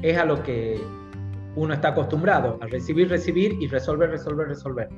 [0.03, 0.81] es a lo que
[1.55, 4.89] uno está acostumbrado, a recibir, recibir y resolver, resolver, resolver.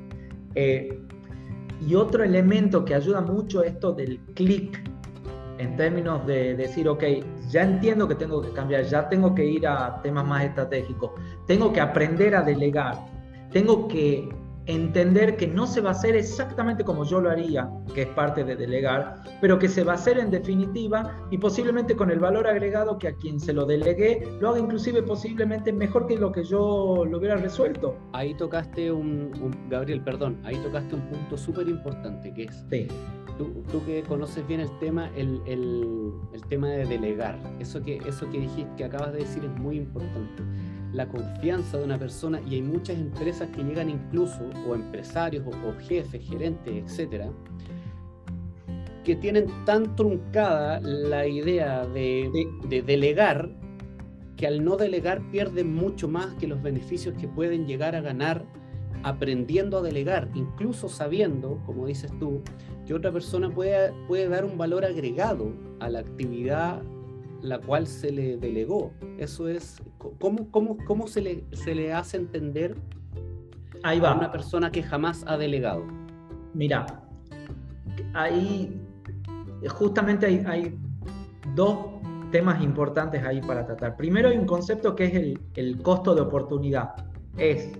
[0.55, 0.99] Eh,
[1.87, 4.81] y otro elemento que ayuda mucho esto del clic,
[5.61, 7.03] en términos de decir, ok,
[7.49, 11.11] ya entiendo que tengo que cambiar, ya tengo que ir a temas más estratégicos,
[11.45, 12.95] tengo que aprender a delegar,
[13.51, 14.27] tengo que
[14.65, 18.43] entender que no se va a hacer exactamente como yo lo haría, que es parte
[18.43, 22.47] de delegar, pero que se va a hacer en definitiva y posiblemente con el valor
[22.47, 26.43] agregado que a quien se lo delegué lo haga inclusive posiblemente mejor que lo que
[26.43, 27.97] yo lo hubiera resuelto.
[28.13, 29.31] Ahí tocaste un,
[29.69, 32.65] Gabriel, perdón, ahí tocaste un punto súper importante que es...
[33.37, 37.97] Tú, tú, que conoces bien el tema, el, el, el tema de delegar, eso que,
[38.05, 40.43] eso que dijiste, que acabas de decir es muy importante
[40.93, 45.73] la confianza de una persona y hay muchas empresas que llegan incluso, o empresarios, o,
[45.87, 47.29] jefes, gerentes, etcétera,
[49.03, 52.29] que tienen tan truncada la idea de,
[52.85, 53.49] delegar
[54.37, 58.43] que al no delegar pierden mucho más que los beneficios que pueden llegar a ganar
[59.03, 62.41] aprendiendo a delegar, incluso sabiendo, como dices tú,
[62.85, 66.83] que otra persona puede, puede dar un valor agregado a la actividad
[67.41, 68.91] la cual se le delegó.
[69.17, 69.81] Eso es,
[70.19, 72.75] ¿cómo, cómo, cómo se, le, se le hace entender
[73.83, 74.11] Ahí va.
[74.11, 75.85] a una persona que jamás ha delegado?
[76.53, 76.85] Mira,
[78.13, 78.81] ahí
[79.69, 80.79] justamente hay, hay
[81.55, 81.77] dos
[82.31, 83.97] temas importantes ahí para tratar.
[83.97, 86.93] Primero hay un concepto que es el, el costo de oportunidad.
[87.37, 87.71] Es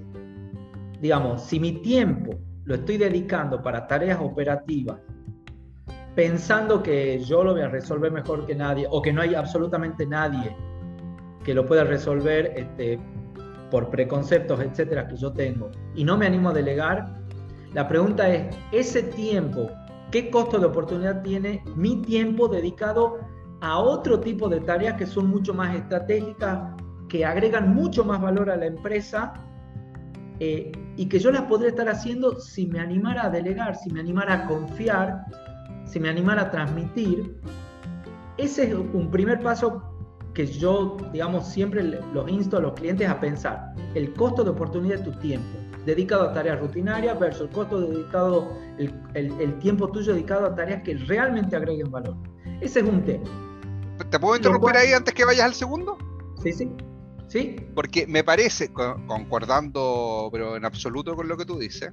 [1.02, 5.00] digamos, si mi tiempo lo estoy dedicando para tareas operativas,
[6.16, 10.06] pensando que yo lo voy a resolver mejor que nadie o que no hay absolutamente
[10.06, 10.56] nadie
[11.44, 13.00] que lo pueda resolver este,
[13.70, 17.22] por preconceptos, etcétera, que yo tengo, y no me animo a delegar,
[17.74, 19.70] la pregunta es, ese tiempo,
[20.12, 23.20] ¿qué costo de oportunidad tiene mi tiempo dedicado
[23.62, 26.76] a otro tipo de tareas que son mucho más estratégicas,
[27.08, 29.34] que agregan mucho más valor a la empresa
[30.40, 34.00] eh, y que yo las podría estar haciendo si me animara a delegar, si me
[34.00, 35.26] animara a confiar,
[35.92, 37.38] si me animara a transmitir.
[38.38, 39.84] Ese es un primer paso
[40.34, 43.74] que yo, digamos, siempre los insto a los clientes a pensar.
[43.94, 45.50] El costo de oportunidad de tu tiempo,
[45.86, 50.82] dedicado a tareas rutinarias versus el costo dedicado, el, el tiempo tuyo dedicado a tareas
[50.84, 52.16] que realmente agreguen valor.
[52.62, 53.26] Ese es un tema.
[54.10, 55.98] ¿Te puedo interrumpir ahí antes que vayas al segundo?
[56.42, 56.72] Sí, sí.
[57.28, 57.56] ¿Sí?
[57.76, 61.90] Porque me parece, concordando, pero en absoluto con lo que tú dices,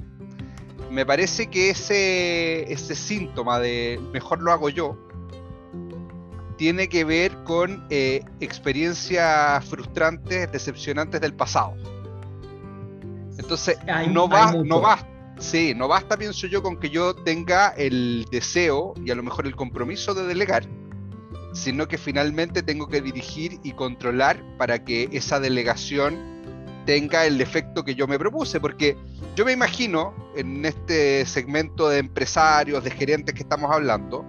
[0.90, 4.96] me parece que ese, ese síntoma de mejor lo hago yo
[6.56, 11.74] tiene que ver con eh, experiencias frustrantes, decepcionantes del pasado.
[13.38, 13.78] Entonces,
[14.10, 18.94] no, va, no basta, sí, no basta, pienso yo, con que yo tenga el deseo
[19.04, 20.64] y a lo mejor el compromiso de delegar
[21.52, 26.37] sino que finalmente tengo que dirigir y controlar para que esa delegación
[26.88, 28.96] tenga el efecto que yo me propuse, porque
[29.36, 34.24] yo me imagino en este segmento de empresarios, de gerentes que estamos hablando,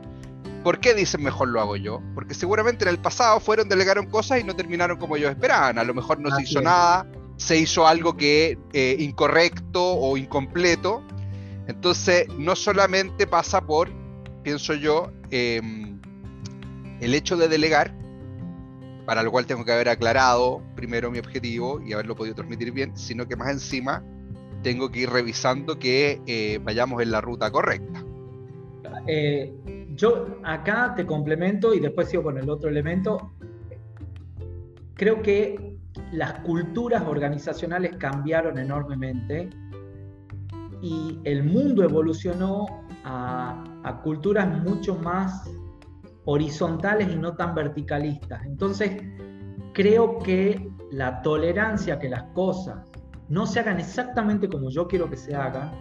[0.61, 2.01] ¿por qué dicen mejor lo hago yo?
[2.13, 5.85] Porque seguramente en el pasado fueron, delegaron cosas y no terminaron como ellos esperaban, a
[5.85, 11.01] lo mejor no se hizo nada, se hizo algo que eh, incorrecto o incompleto,
[11.65, 13.89] entonces no solamente pasa por,
[14.43, 15.61] pienso yo, eh,
[16.99, 17.95] el hecho de delegar,
[19.09, 22.95] para lo cual tengo que haber aclarado primero mi objetivo y haberlo podido transmitir bien,
[22.95, 24.03] sino que más encima
[24.61, 28.05] tengo que ir revisando que eh, vayamos en la ruta correcta.
[29.07, 33.31] Eh, yo acá te complemento y después sigo con el otro elemento.
[34.93, 35.79] Creo que
[36.11, 39.49] las culturas organizacionales cambiaron enormemente
[40.83, 45.49] y el mundo evolucionó a, a culturas mucho más
[46.29, 48.45] horizontales y no tan verticalistas.
[48.45, 49.01] Entonces,
[49.73, 52.77] creo que la tolerancia que las cosas
[53.29, 55.71] no se hagan exactamente como yo quiero que se hagan,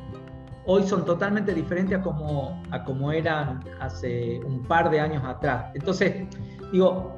[0.64, 5.70] hoy son totalmente diferentes a como, a como eran hace un par de años atrás.
[5.74, 6.26] Entonces,
[6.72, 7.14] digo,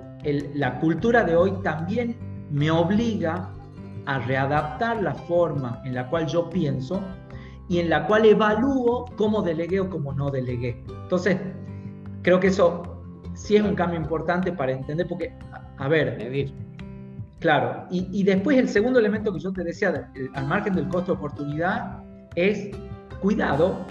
[0.55, 2.17] la cultura de hoy también
[2.51, 3.49] me obliga
[4.07, 7.01] a readaptar la forma en la cual yo pienso
[7.69, 10.85] y en la cual evalúo cómo delegué o cómo no delegué.
[10.89, 11.39] Entonces,
[12.23, 12.90] creo que eso
[13.35, 15.35] sí es un cambio importante para entender, porque,
[15.79, 16.53] a, ver, medir.
[17.39, 21.19] Claro, y, después el segundo elemento que yo te decía, al margen del costo de
[21.19, 22.03] oportunidad,
[22.37, 22.71] es
[23.23, 23.87] cuidado,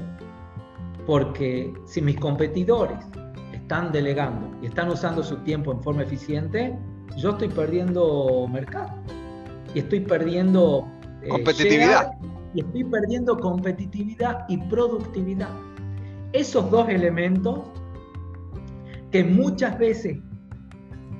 [1.06, 3.00] porque si mis competidores
[3.54, 6.78] están delegando y están usando su tiempo en forma eficiente,
[7.18, 8.94] yo estoy perdiendo mercado
[9.74, 10.88] y estoy perdiendo
[11.22, 12.12] eh, competitividad.
[12.54, 15.50] y estoy perdiendo competitividad y productividad.
[16.34, 17.62] Esos dos elementos
[19.12, 20.18] que muchas veces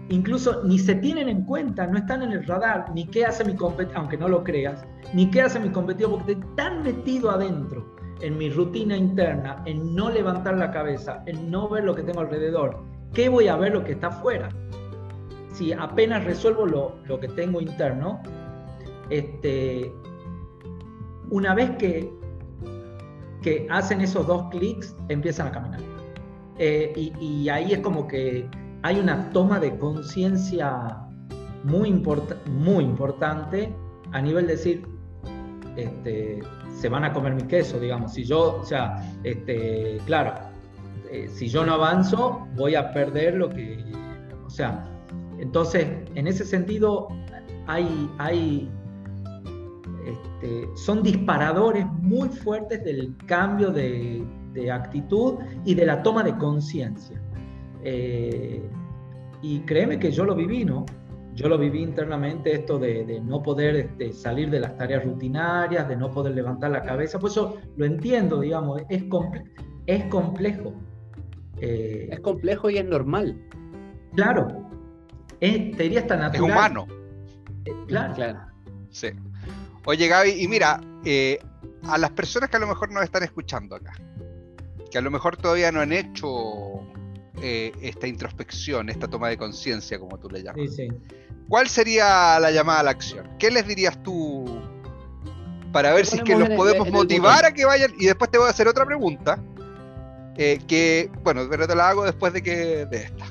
[0.10, 3.56] incluso ni se tienen en cuenta, no están en el radar, ni qué hace mi
[3.56, 7.96] competidor, aunque no lo creas, ni qué hace mi competidor, porque estoy tan metido adentro
[8.22, 12.22] en mi rutina interna, en no levantar la cabeza, en no ver lo que tengo
[12.22, 14.50] alrededor, ¿qué voy a ver lo que está afuera?
[15.54, 18.22] Si apenas resuelvo lo, lo que tengo interno,
[19.10, 19.92] este,
[21.30, 22.12] una vez que,
[23.42, 25.89] que hacen esos dos clics, empiezan a caminar.
[26.62, 28.46] Eh, y, ahí es como que
[28.84, 30.98] hay una toma de conciencia
[31.64, 31.92] muy,
[32.48, 33.74] muy importante
[34.12, 34.86] a nivel de decir,
[35.78, 36.42] este,
[36.76, 38.14] se van a comer mi queso, digamos.
[38.14, 40.34] Si yo, o sea, este, claro,
[41.10, 43.82] eh, si yo no avanzo, voy a perder lo que,
[44.46, 44.86] o sea,
[45.40, 47.08] entonces, en ese sentido,
[47.68, 48.70] hay, hay
[50.06, 55.36] este, son disparadores muy fuertes del cambio de, de actitud
[55.66, 57.22] y de la toma de conciencia.
[57.84, 58.62] Eh,
[59.42, 60.86] y créeme que yo lo viví, ¿no?
[61.40, 65.96] yo lo viví internamente, esto de, no poder este, salir de las tareas rutinarias, de
[65.96, 69.04] no poder levantar la cabeza, por eso lo entiendo, digamos, es,
[69.88, 70.74] es complejo.
[71.62, 73.42] Eh, es complejo y es normal.
[74.16, 74.70] Claro,
[75.40, 76.50] es, te diría hasta natural.
[76.50, 76.88] Es humano.
[77.66, 78.14] Eh, claro.
[78.16, 78.40] claro.
[78.90, 79.08] Sí.
[79.86, 81.40] Oye, Gaby, y mira, eh,
[81.84, 83.94] a las personas que a lo mejor nos están escuchando acá,
[84.92, 86.82] que a lo mejor todavía no han hecho
[87.42, 90.76] esta introspección, esta toma de conciencia, como tú le llamas.
[90.76, 90.88] Sí, sí.
[91.48, 93.28] ¿Cuál sería la llamada a la acción?
[93.40, 94.62] ¿Qué les dirías tú
[95.72, 97.92] para ver si es que los podemos motivar a que vayan?
[97.98, 99.42] Y después te voy a hacer otra pregunta,
[100.38, 103.26] eh, que, bueno, pero te la hago después de, que, de esta.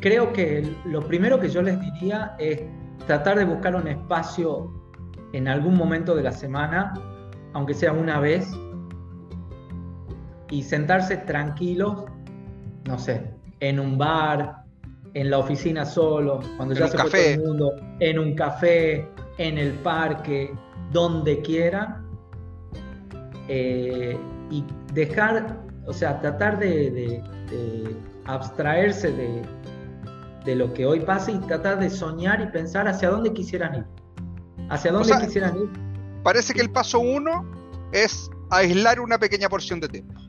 [0.00, 2.60] Creo que lo primero que yo les diría es
[3.06, 4.72] tratar de buscar un espacio
[5.32, 6.92] en algún momento de la semana,
[7.54, 8.46] aunque sea una vez,
[10.50, 12.04] y sentarse tranquilos,
[12.86, 13.30] no sé,
[13.60, 14.64] en un bar,
[15.14, 19.58] en la oficina solo, cuando ya se fue todo el mundo, en un café, en
[19.58, 20.52] el parque,
[20.92, 22.04] donde quieran,
[23.48, 24.18] eh,
[24.50, 27.22] y dejar, o sea, tratar de,
[28.26, 29.42] abstraerse de,
[30.44, 33.84] de, lo que hoy pasa y tratar de soñar y pensar hacia dónde quisieran ir.
[34.68, 35.68] Hacia dónde quisieran ir.
[36.22, 37.44] Parece que el paso uno
[37.92, 40.20] es aislar una pequeña porción de tiempo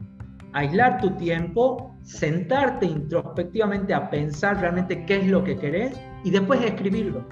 [0.53, 6.61] aislar tu tiempo, sentarte introspectivamente a pensar realmente qué es lo que querés y después
[6.63, 7.25] escribirlo.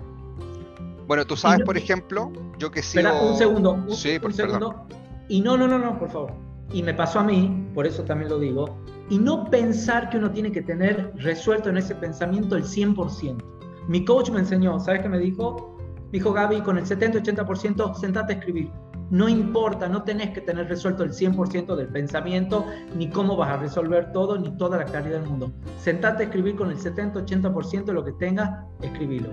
[1.07, 3.07] Bueno, tú sabes, por ejemplo, yo que sigo...
[3.07, 4.85] Espera, un segundo, un, sí, un segundo.
[5.27, 6.33] Y no, no, no, no, por favor.
[6.71, 8.77] Y me pasó a mí, por eso también lo digo,
[9.09, 13.43] y no pensar que uno tiene que tener resuelto en ese pensamiento el 100%.
[13.87, 15.77] Mi coach me enseñó, ¿sabes qué me dijo?
[16.11, 18.71] Me dijo, Gaby, con el 70-80% sentate a escribir.
[19.11, 23.57] No importa, no tenés que tener resuelto el 100% del pensamiento, ni cómo vas a
[23.57, 25.51] resolver todo, ni toda la claridad del mundo.
[25.79, 29.29] Sentate a escribir con el 70-80% de lo que tengas, escribilo.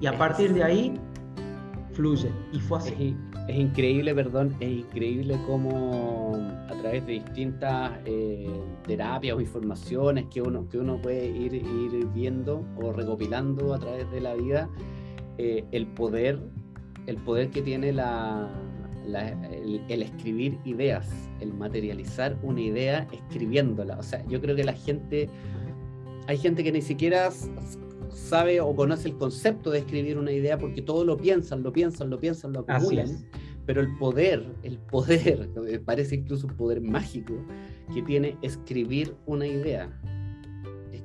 [0.00, 1.00] Y a partir de ahí,
[1.92, 2.30] fluye.
[2.52, 3.16] Y fue así.
[3.48, 6.36] Es, increíble, perdón, es increíble cómo
[6.68, 8.48] a través de distintas eh,
[8.86, 14.10] terapias o informaciones que uno, que uno puede ir, ir viendo o recopilando a través
[14.10, 14.70] de la vida,
[15.38, 16.38] eh, el poder,
[17.06, 18.48] el poder que tiene la,
[19.16, 21.08] el, escribir ideas,
[21.40, 23.98] el materializar una idea escribiéndola.
[23.98, 25.28] O sea, yo creo que la gente,
[26.26, 27.30] hay gente que ni siquiera
[28.10, 32.10] sabe o conoce el concepto de escribir una idea porque todo lo piensan, lo piensan,
[32.10, 33.24] lo piensan, lo acumulan.
[33.66, 35.48] Pero el poder, el poder,
[35.84, 37.34] parece incluso un poder mágico
[37.92, 39.90] que tiene escribir una idea.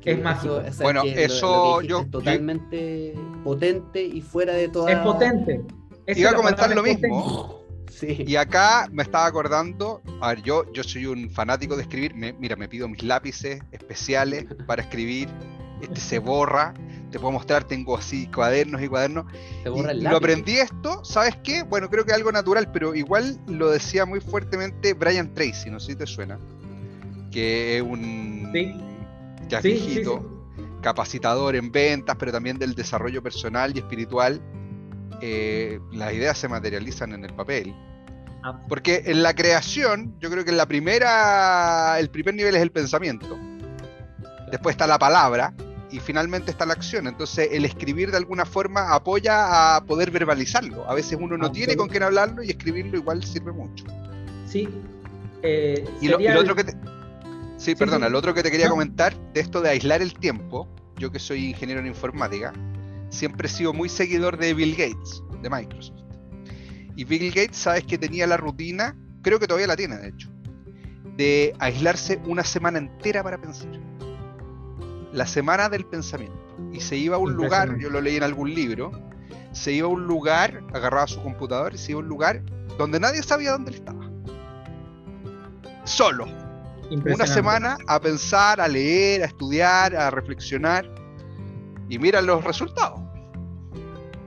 [0.05, 0.61] Es, mágico.
[0.81, 4.91] bueno, eso yo es totalmente potente y fuera de toda.
[4.91, 5.61] Es potente.
[6.07, 7.62] Iba a comentar lo mismo.
[8.01, 12.55] Y acá me estaba acordando, a ver, yo, yo soy un fanático de escribir, mira,
[12.55, 15.29] me pido mis lápices especiales para escribir,
[15.81, 16.73] este se borra,
[17.11, 19.25] te puedo mostrar, tengo así cuadernos y cuadernos.
[19.65, 21.63] y, lo aprendí esto, ¿sabes qué?
[21.63, 25.91] Bueno, creo que algo natural, pero igual lo decía muy fuertemente Brian Tracy, no sé
[25.91, 26.39] si te suena,
[27.31, 30.03] que es un sí.
[30.81, 34.41] capacitador en ventas, pero también del desarrollo personal y espiritual
[35.21, 37.73] eh, las ideas se materializan en el papel.
[38.43, 38.61] Ah.
[38.67, 42.71] Porque en la creación, yo creo que en la primera, el primer nivel es el
[42.71, 43.37] pensamiento.
[44.51, 45.53] Después está la palabra
[45.91, 47.07] y finalmente está la acción.
[47.07, 50.89] Entonces, el escribir de alguna forma apoya a poder verbalizarlo.
[50.89, 53.85] A veces uno no tiene con quién hablarlo y escribirlo igual sirve mucho.
[54.47, 54.67] Sí.
[55.43, 56.73] Eh, y, lo, otro que te,
[57.57, 61.11] sí, perdona, el otro que te quería comentar de esto de aislar el tiempo, yo
[61.11, 62.53] que soy ingeniero en informática,
[63.13, 66.01] siempre he sido muy seguidor de Bill Gates, de Microsoft.
[66.95, 70.29] Y Bill Gates, sabes que tenía la rutina, creo que todavía la tiene de hecho,
[71.17, 73.69] de aislarse una semana entera para pensar.
[75.11, 76.39] La semana del pensamiento.
[76.71, 78.91] Y se iba a un lugar, yo lo leí en algún libro,
[79.51, 82.43] se iba a un lugar, agarraba su computador y se iba a un lugar
[82.77, 84.09] donde nadie sabía dónde él estaba.
[85.83, 86.25] Solo.
[86.89, 90.87] Una semana a pensar, a leer, a estudiar, a reflexionar.
[91.89, 93.02] Y mira los resultados.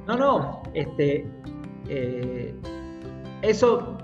[0.06, 1.26] No, no, este,
[1.88, 2.54] eh,
[3.42, 3.96] eso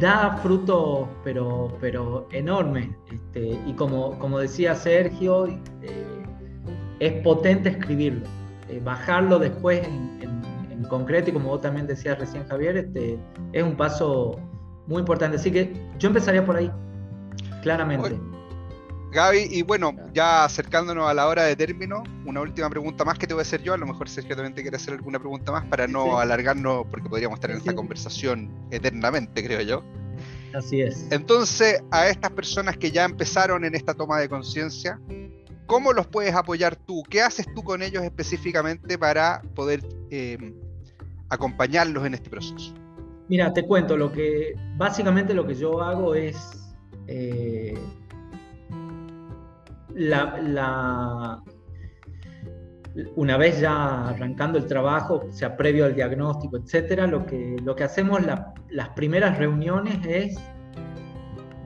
[0.00, 2.88] da frutos, pero, pero enormes.
[3.12, 5.58] Este, y como, como decía Sergio, eh,
[7.00, 8.26] es potente escribirlo.
[8.68, 10.12] Eh, bajarlo después en,
[10.88, 13.18] concreto, y como vos también decías recién, Javier, este,
[13.52, 14.38] es un paso
[14.86, 15.36] muy importante.
[15.36, 16.70] Así que yo empezaría por ahí,
[17.62, 18.20] claramente.
[19.12, 23.26] Gaby, y bueno, ya acercándonos a la hora de término, una última pregunta más que
[23.26, 23.74] te voy a hacer yo.
[23.74, 27.10] A lo mejor Sergio también te quiere hacer alguna pregunta más para no alargarnos, porque
[27.10, 29.84] podríamos estar en esta conversación eternamente, creo yo.
[30.54, 31.06] Así es.
[31.10, 34.98] Entonces, a estas personas que ya empezaron en esta toma de conciencia,
[35.66, 37.02] ¿cómo los puedes apoyar tú?
[37.02, 40.54] ¿Qué haces tú con ellos específicamente para poder eh,
[41.28, 42.72] acompañarlos en este proceso?
[43.28, 46.36] Mira, te cuento, lo que básicamente lo que yo hago es
[47.06, 47.78] eh,
[53.16, 57.84] una vez ya arrancando el trabajo, sea, previo al diagnóstico, etcétera, lo que, lo que
[57.84, 58.20] hacemos
[58.70, 60.38] las primeras reuniones es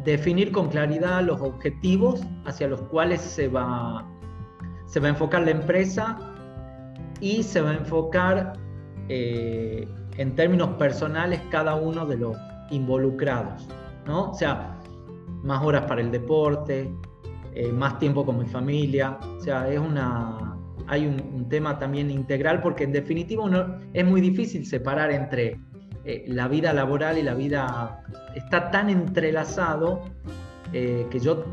[0.04, 4.06] definir con claridad los objetivos hacia los cuales se va,
[4.86, 6.16] se va a enfocar la empresa
[7.20, 8.52] y se va a enfocar
[9.08, 12.36] eh, en términos personales cada uno de los
[12.70, 13.66] involucrados,
[14.06, 14.30] ¿no?
[14.30, 14.76] O sea,
[15.42, 16.92] más horas para el deporte,
[17.58, 22.60] eh, más tiempo con mi familia, o sea, es una, hay un, tema también integral
[22.60, 25.58] porque en definitiva uno, es muy difícil separar entre
[26.04, 28.04] eh, la vida laboral y la vida,
[28.34, 30.02] está tan entrelazado
[30.74, 31.44] eh, que yo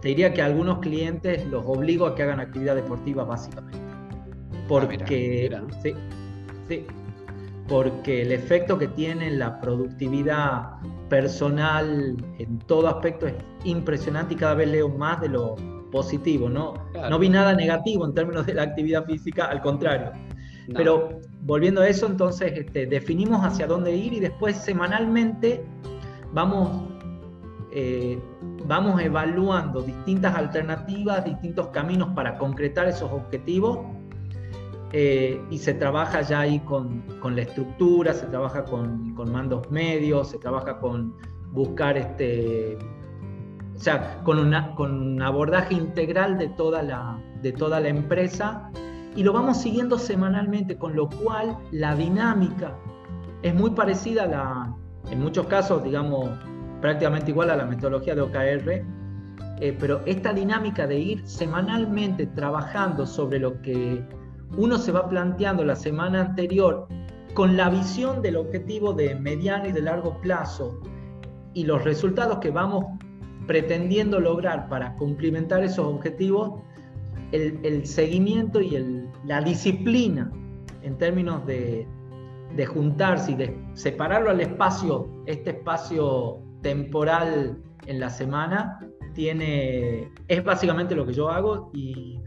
[0.00, 3.76] te diría que a algunos clientes los obligo a que hagan actividad deportiva básicamente.
[3.76, 5.50] Ah, porque,
[5.82, 5.94] Sí,
[6.68, 6.86] sí,
[7.66, 10.74] porque el efecto que tiene la productividad
[11.10, 13.34] personal en todo aspecto es
[13.64, 15.56] impresionante y cada vez leo más de lo
[15.92, 16.74] positivo, ¿no?
[17.10, 20.12] No vi nada negativo en términos de la actividad física, al contrario.
[20.74, 25.64] Pero volviendo a eso, entonces este, definimos hacia dónde ir y después semanalmente
[26.32, 26.84] vamos,
[27.72, 28.18] eh,
[28.66, 33.80] vamos evaluando distintas alternativas, distintos caminos para concretar esos objetivos
[34.92, 39.70] eh, y se trabaja ya ahí con, con, la estructura, se trabaja con, con, mandos
[39.70, 41.14] medios, se trabaja con
[41.52, 42.76] buscar este,
[43.76, 48.70] o sea, con, una, con un abordaje integral de toda, la, de toda la empresa
[49.16, 52.76] y lo vamos siguiendo semanalmente, con lo cual la dinámica
[53.42, 54.76] es muy parecida a la,
[55.10, 56.30] en muchos casos, digamos,
[56.80, 58.84] prácticamente igual a la metodología de OKR,
[59.60, 64.04] eh, pero esta dinámica de ir semanalmente trabajando sobre lo que
[64.56, 66.86] uno se va planteando la semana anterior
[67.34, 70.80] con la visión del objetivo de mediano y de largo plazo
[71.54, 72.84] y los resultados que vamos
[73.46, 76.60] pretendiendo lograr para cumplimentar esos objetivos,
[77.32, 80.30] el, seguimiento y la disciplina
[80.82, 81.86] en términos de,
[82.56, 88.78] de juntarse y de separarlo al espacio, este espacio temporal en la semana,
[89.14, 92.19] tiene, es básicamente lo que yo hago y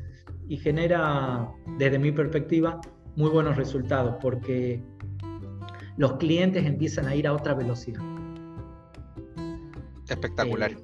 [0.53, 2.79] y genera, desde mi perspectiva,
[3.15, 4.83] muy buenos resultados porque
[5.97, 8.03] los clientes empiezan a ir a otra velocidad.
[10.07, 10.69] Espectacular.
[10.69, 10.77] Eh,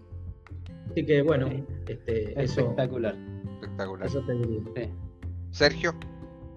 [0.90, 1.50] así que bueno,
[1.88, 3.16] este, espectacular.
[3.62, 4.08] espectacular.
[4.08, 4.90] Eso te diría.
[5.52, 5.94] Sergio,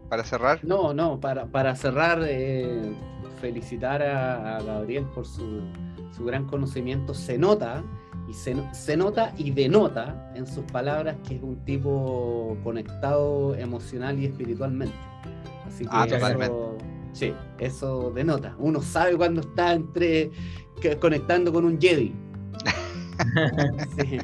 [0.08, 0.64] para cerrar.
[0.64, 2.94] No, no, para, para cerrar, eh,
[3.42, 5.60] felicitar a, a, Gabriel por su,
[6.16, 7.12] su gran conocimiento.
[7.12, 7.84] Se nota
[8.28, 14.26] y se, nota y denota en sus palabras que es un tipo conectado emocional y
[14.26, 14.96] espiritualmente.
[15.66, 16.78] Así que ah, eso,
[17.12, 18.54] sí, eso denota.
[18.58, 20.30] Uno sabe cuando está entre
[21.00, 22.14] conectando con un Jedi.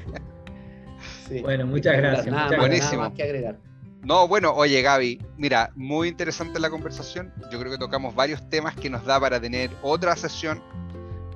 [1.42, 2.26] Bueno, muchas gracias.
[2.26, 3.12] Nada, Buenísimo.
[3.12, 3.59] que agregar.
[4.03, 7.32] No, bueno, oye Gaby, mira, muy interesante la conversación.
[7.53, 10.62] Yo creo que tocamos varios temas que nos da para tener otra sesión.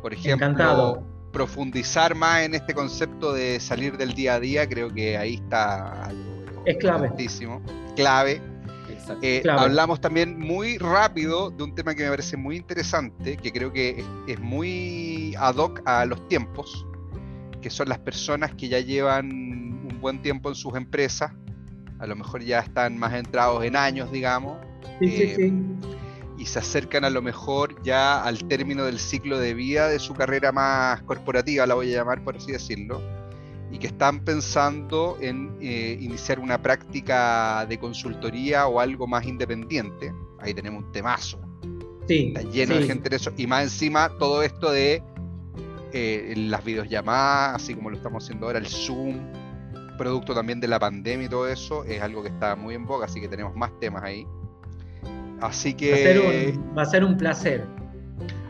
[0.00, 4.92] Por ejemplo, Encantado profundizar más en este concepto de salir del día a día, creo
[4.92, 7.10] que ahí está algo es clave.
[7.96, 8.40] Clave.
[9.20, 13.72] Eh, hablamos también muy rápido de un tema que me parece muy interesante, que creo
[13.72, 16.86] que es, muy ad hoc a los tiempos,
[17.60, 21.32] que son las personas que ya llevan un buen tiempo en sus empresas,
[21.98, 24.56] a lo mejor ya están más entrados en años, digamos.
[25.00, 25.52] Sí, sí, eh, sí
[26.42, 30.12] y se acercan a lo mejor ya al término del ciclo de vida de su
[30.12, 33.00] carrera más corporativa, la voy a llamar por así decirlo,
[33.70, 40.12] y que están pensando en eh, iniciar una práctica de consultoría o algo más independiente.
[40.40, 41.38] Ahí tenemos un temazo.
[42.08, 43.30] Sí, Está lleno de gente de eso.
[43.36, 45.00] Y más encima todo esto de
[45.92, 49.16] eh, las videollamadas, así como lo estamos haciendo ahora, el Zoom,
[49.96, 53.06] producto también de la pandemia y todo eso, es algo que está muy en boga,
[53.06, 54.26] así que tenemos más temas ahí.
[55.42, 56.56] Así que.
[56.76, 57.64] Va a, ser un, placer.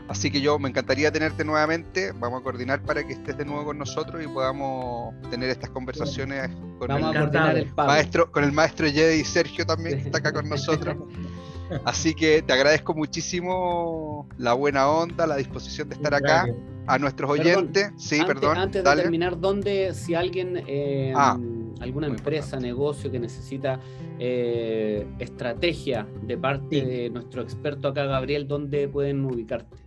[0.07, 2.11] Así que yo me encantaría tenerte nuevamente.
[2.11, 6.51] Vamos a coordinar para que estés de nuevo con nosotros y podamos tener estas conversaciones
[6.77, 10.95] con, el, maestro, con el maestro Jedi Sergio también, que está acá con nosotros.
[11.85, 16.45] Así que te agradezco muchísimo la buena onda, la disposición de estar acá.
[16.85, 18.57] A nuestros oyentes, sí, antes, perdón.
[18.57, 21.37] Antes de terminar, ¿dónde, si alguien, eh, ah,
[21.79, 23.79] alguna empresa, negocio que necesita
[24.19, 29.77] eh, estrategia de parte de nuestro experto acá, Gabriel, ¿dónde pueden ubicarte?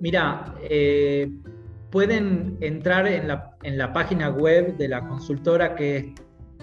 [0.00, 1.30] Mira, eh,
[1.90, 6.06] pueden entrar en la, en la, página web de la consultora que es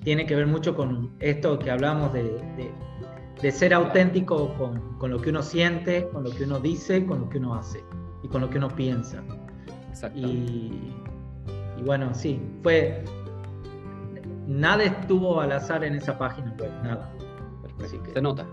[0.04, 4.54] tiene que ver mucho con esto que hablamos de, ser auténtico
[4.98, 7.82] con, lo que uno siente, con lo que uno dice, con lo que uno hace
[8.22, 9.22] y con lo que uno piensa.
[10.14, 10.92] Y,
[11.78, 13.02] y bueno, sí, fue.
[14.46, 17.10] Nada estuvo al azar en esa página web, nada.
[18.12, 18.46] Se nota.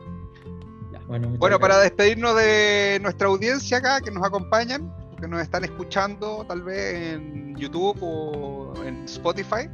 [1.07, 4.89] Bueno, para despedirnos de nuestra audiencia acá, que nos acompañan,
[5.20, 9.70] que nos están escuchando tal vez en YouTube o en Spotify,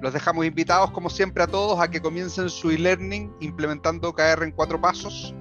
[0.00, 4.52] los dejamos invitados como siempre a todos a que comiencen su e-learning implementando OKR en
[4.52, 5.34] cuatro pasos,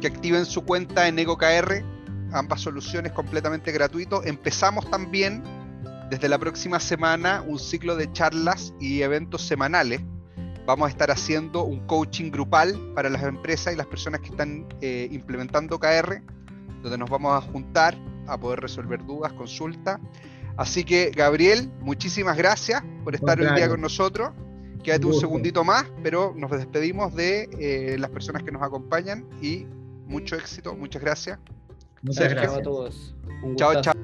[0.00, 1.84] que activen su cuenta en EgoKR,
[2.32, 4.26] ambas soluciones completamente gratuitos.
[4.26, 5.42] Empezamos también
[6.10, 10.00] desde la próxima semana un ciclo de charlas y eventos semanales
[10.66, 14.66] vamos a estar haciendo un coaching grupal para las empresas y las personas que están
[14.80, 16.22] eh, implementando KR,
[16.82, 17.96] donde nos vamos a juntar
[18.26, 20.00] a poder resolver dudas, consultas.
[20.56, 24.30] Así que, Gabriel, muchísimas gracias por estar hoy día con nosotros.
[24.82, 29.66] Quédate un, segundito más, pero nos despedimos de eh, las personas que nos acompañan y
[30.06, 31.38] mucho éxito, muchas gracias.
[32.02, 33.14] Muchas gracias a todos.
[33.56, 33.94] chao, chao.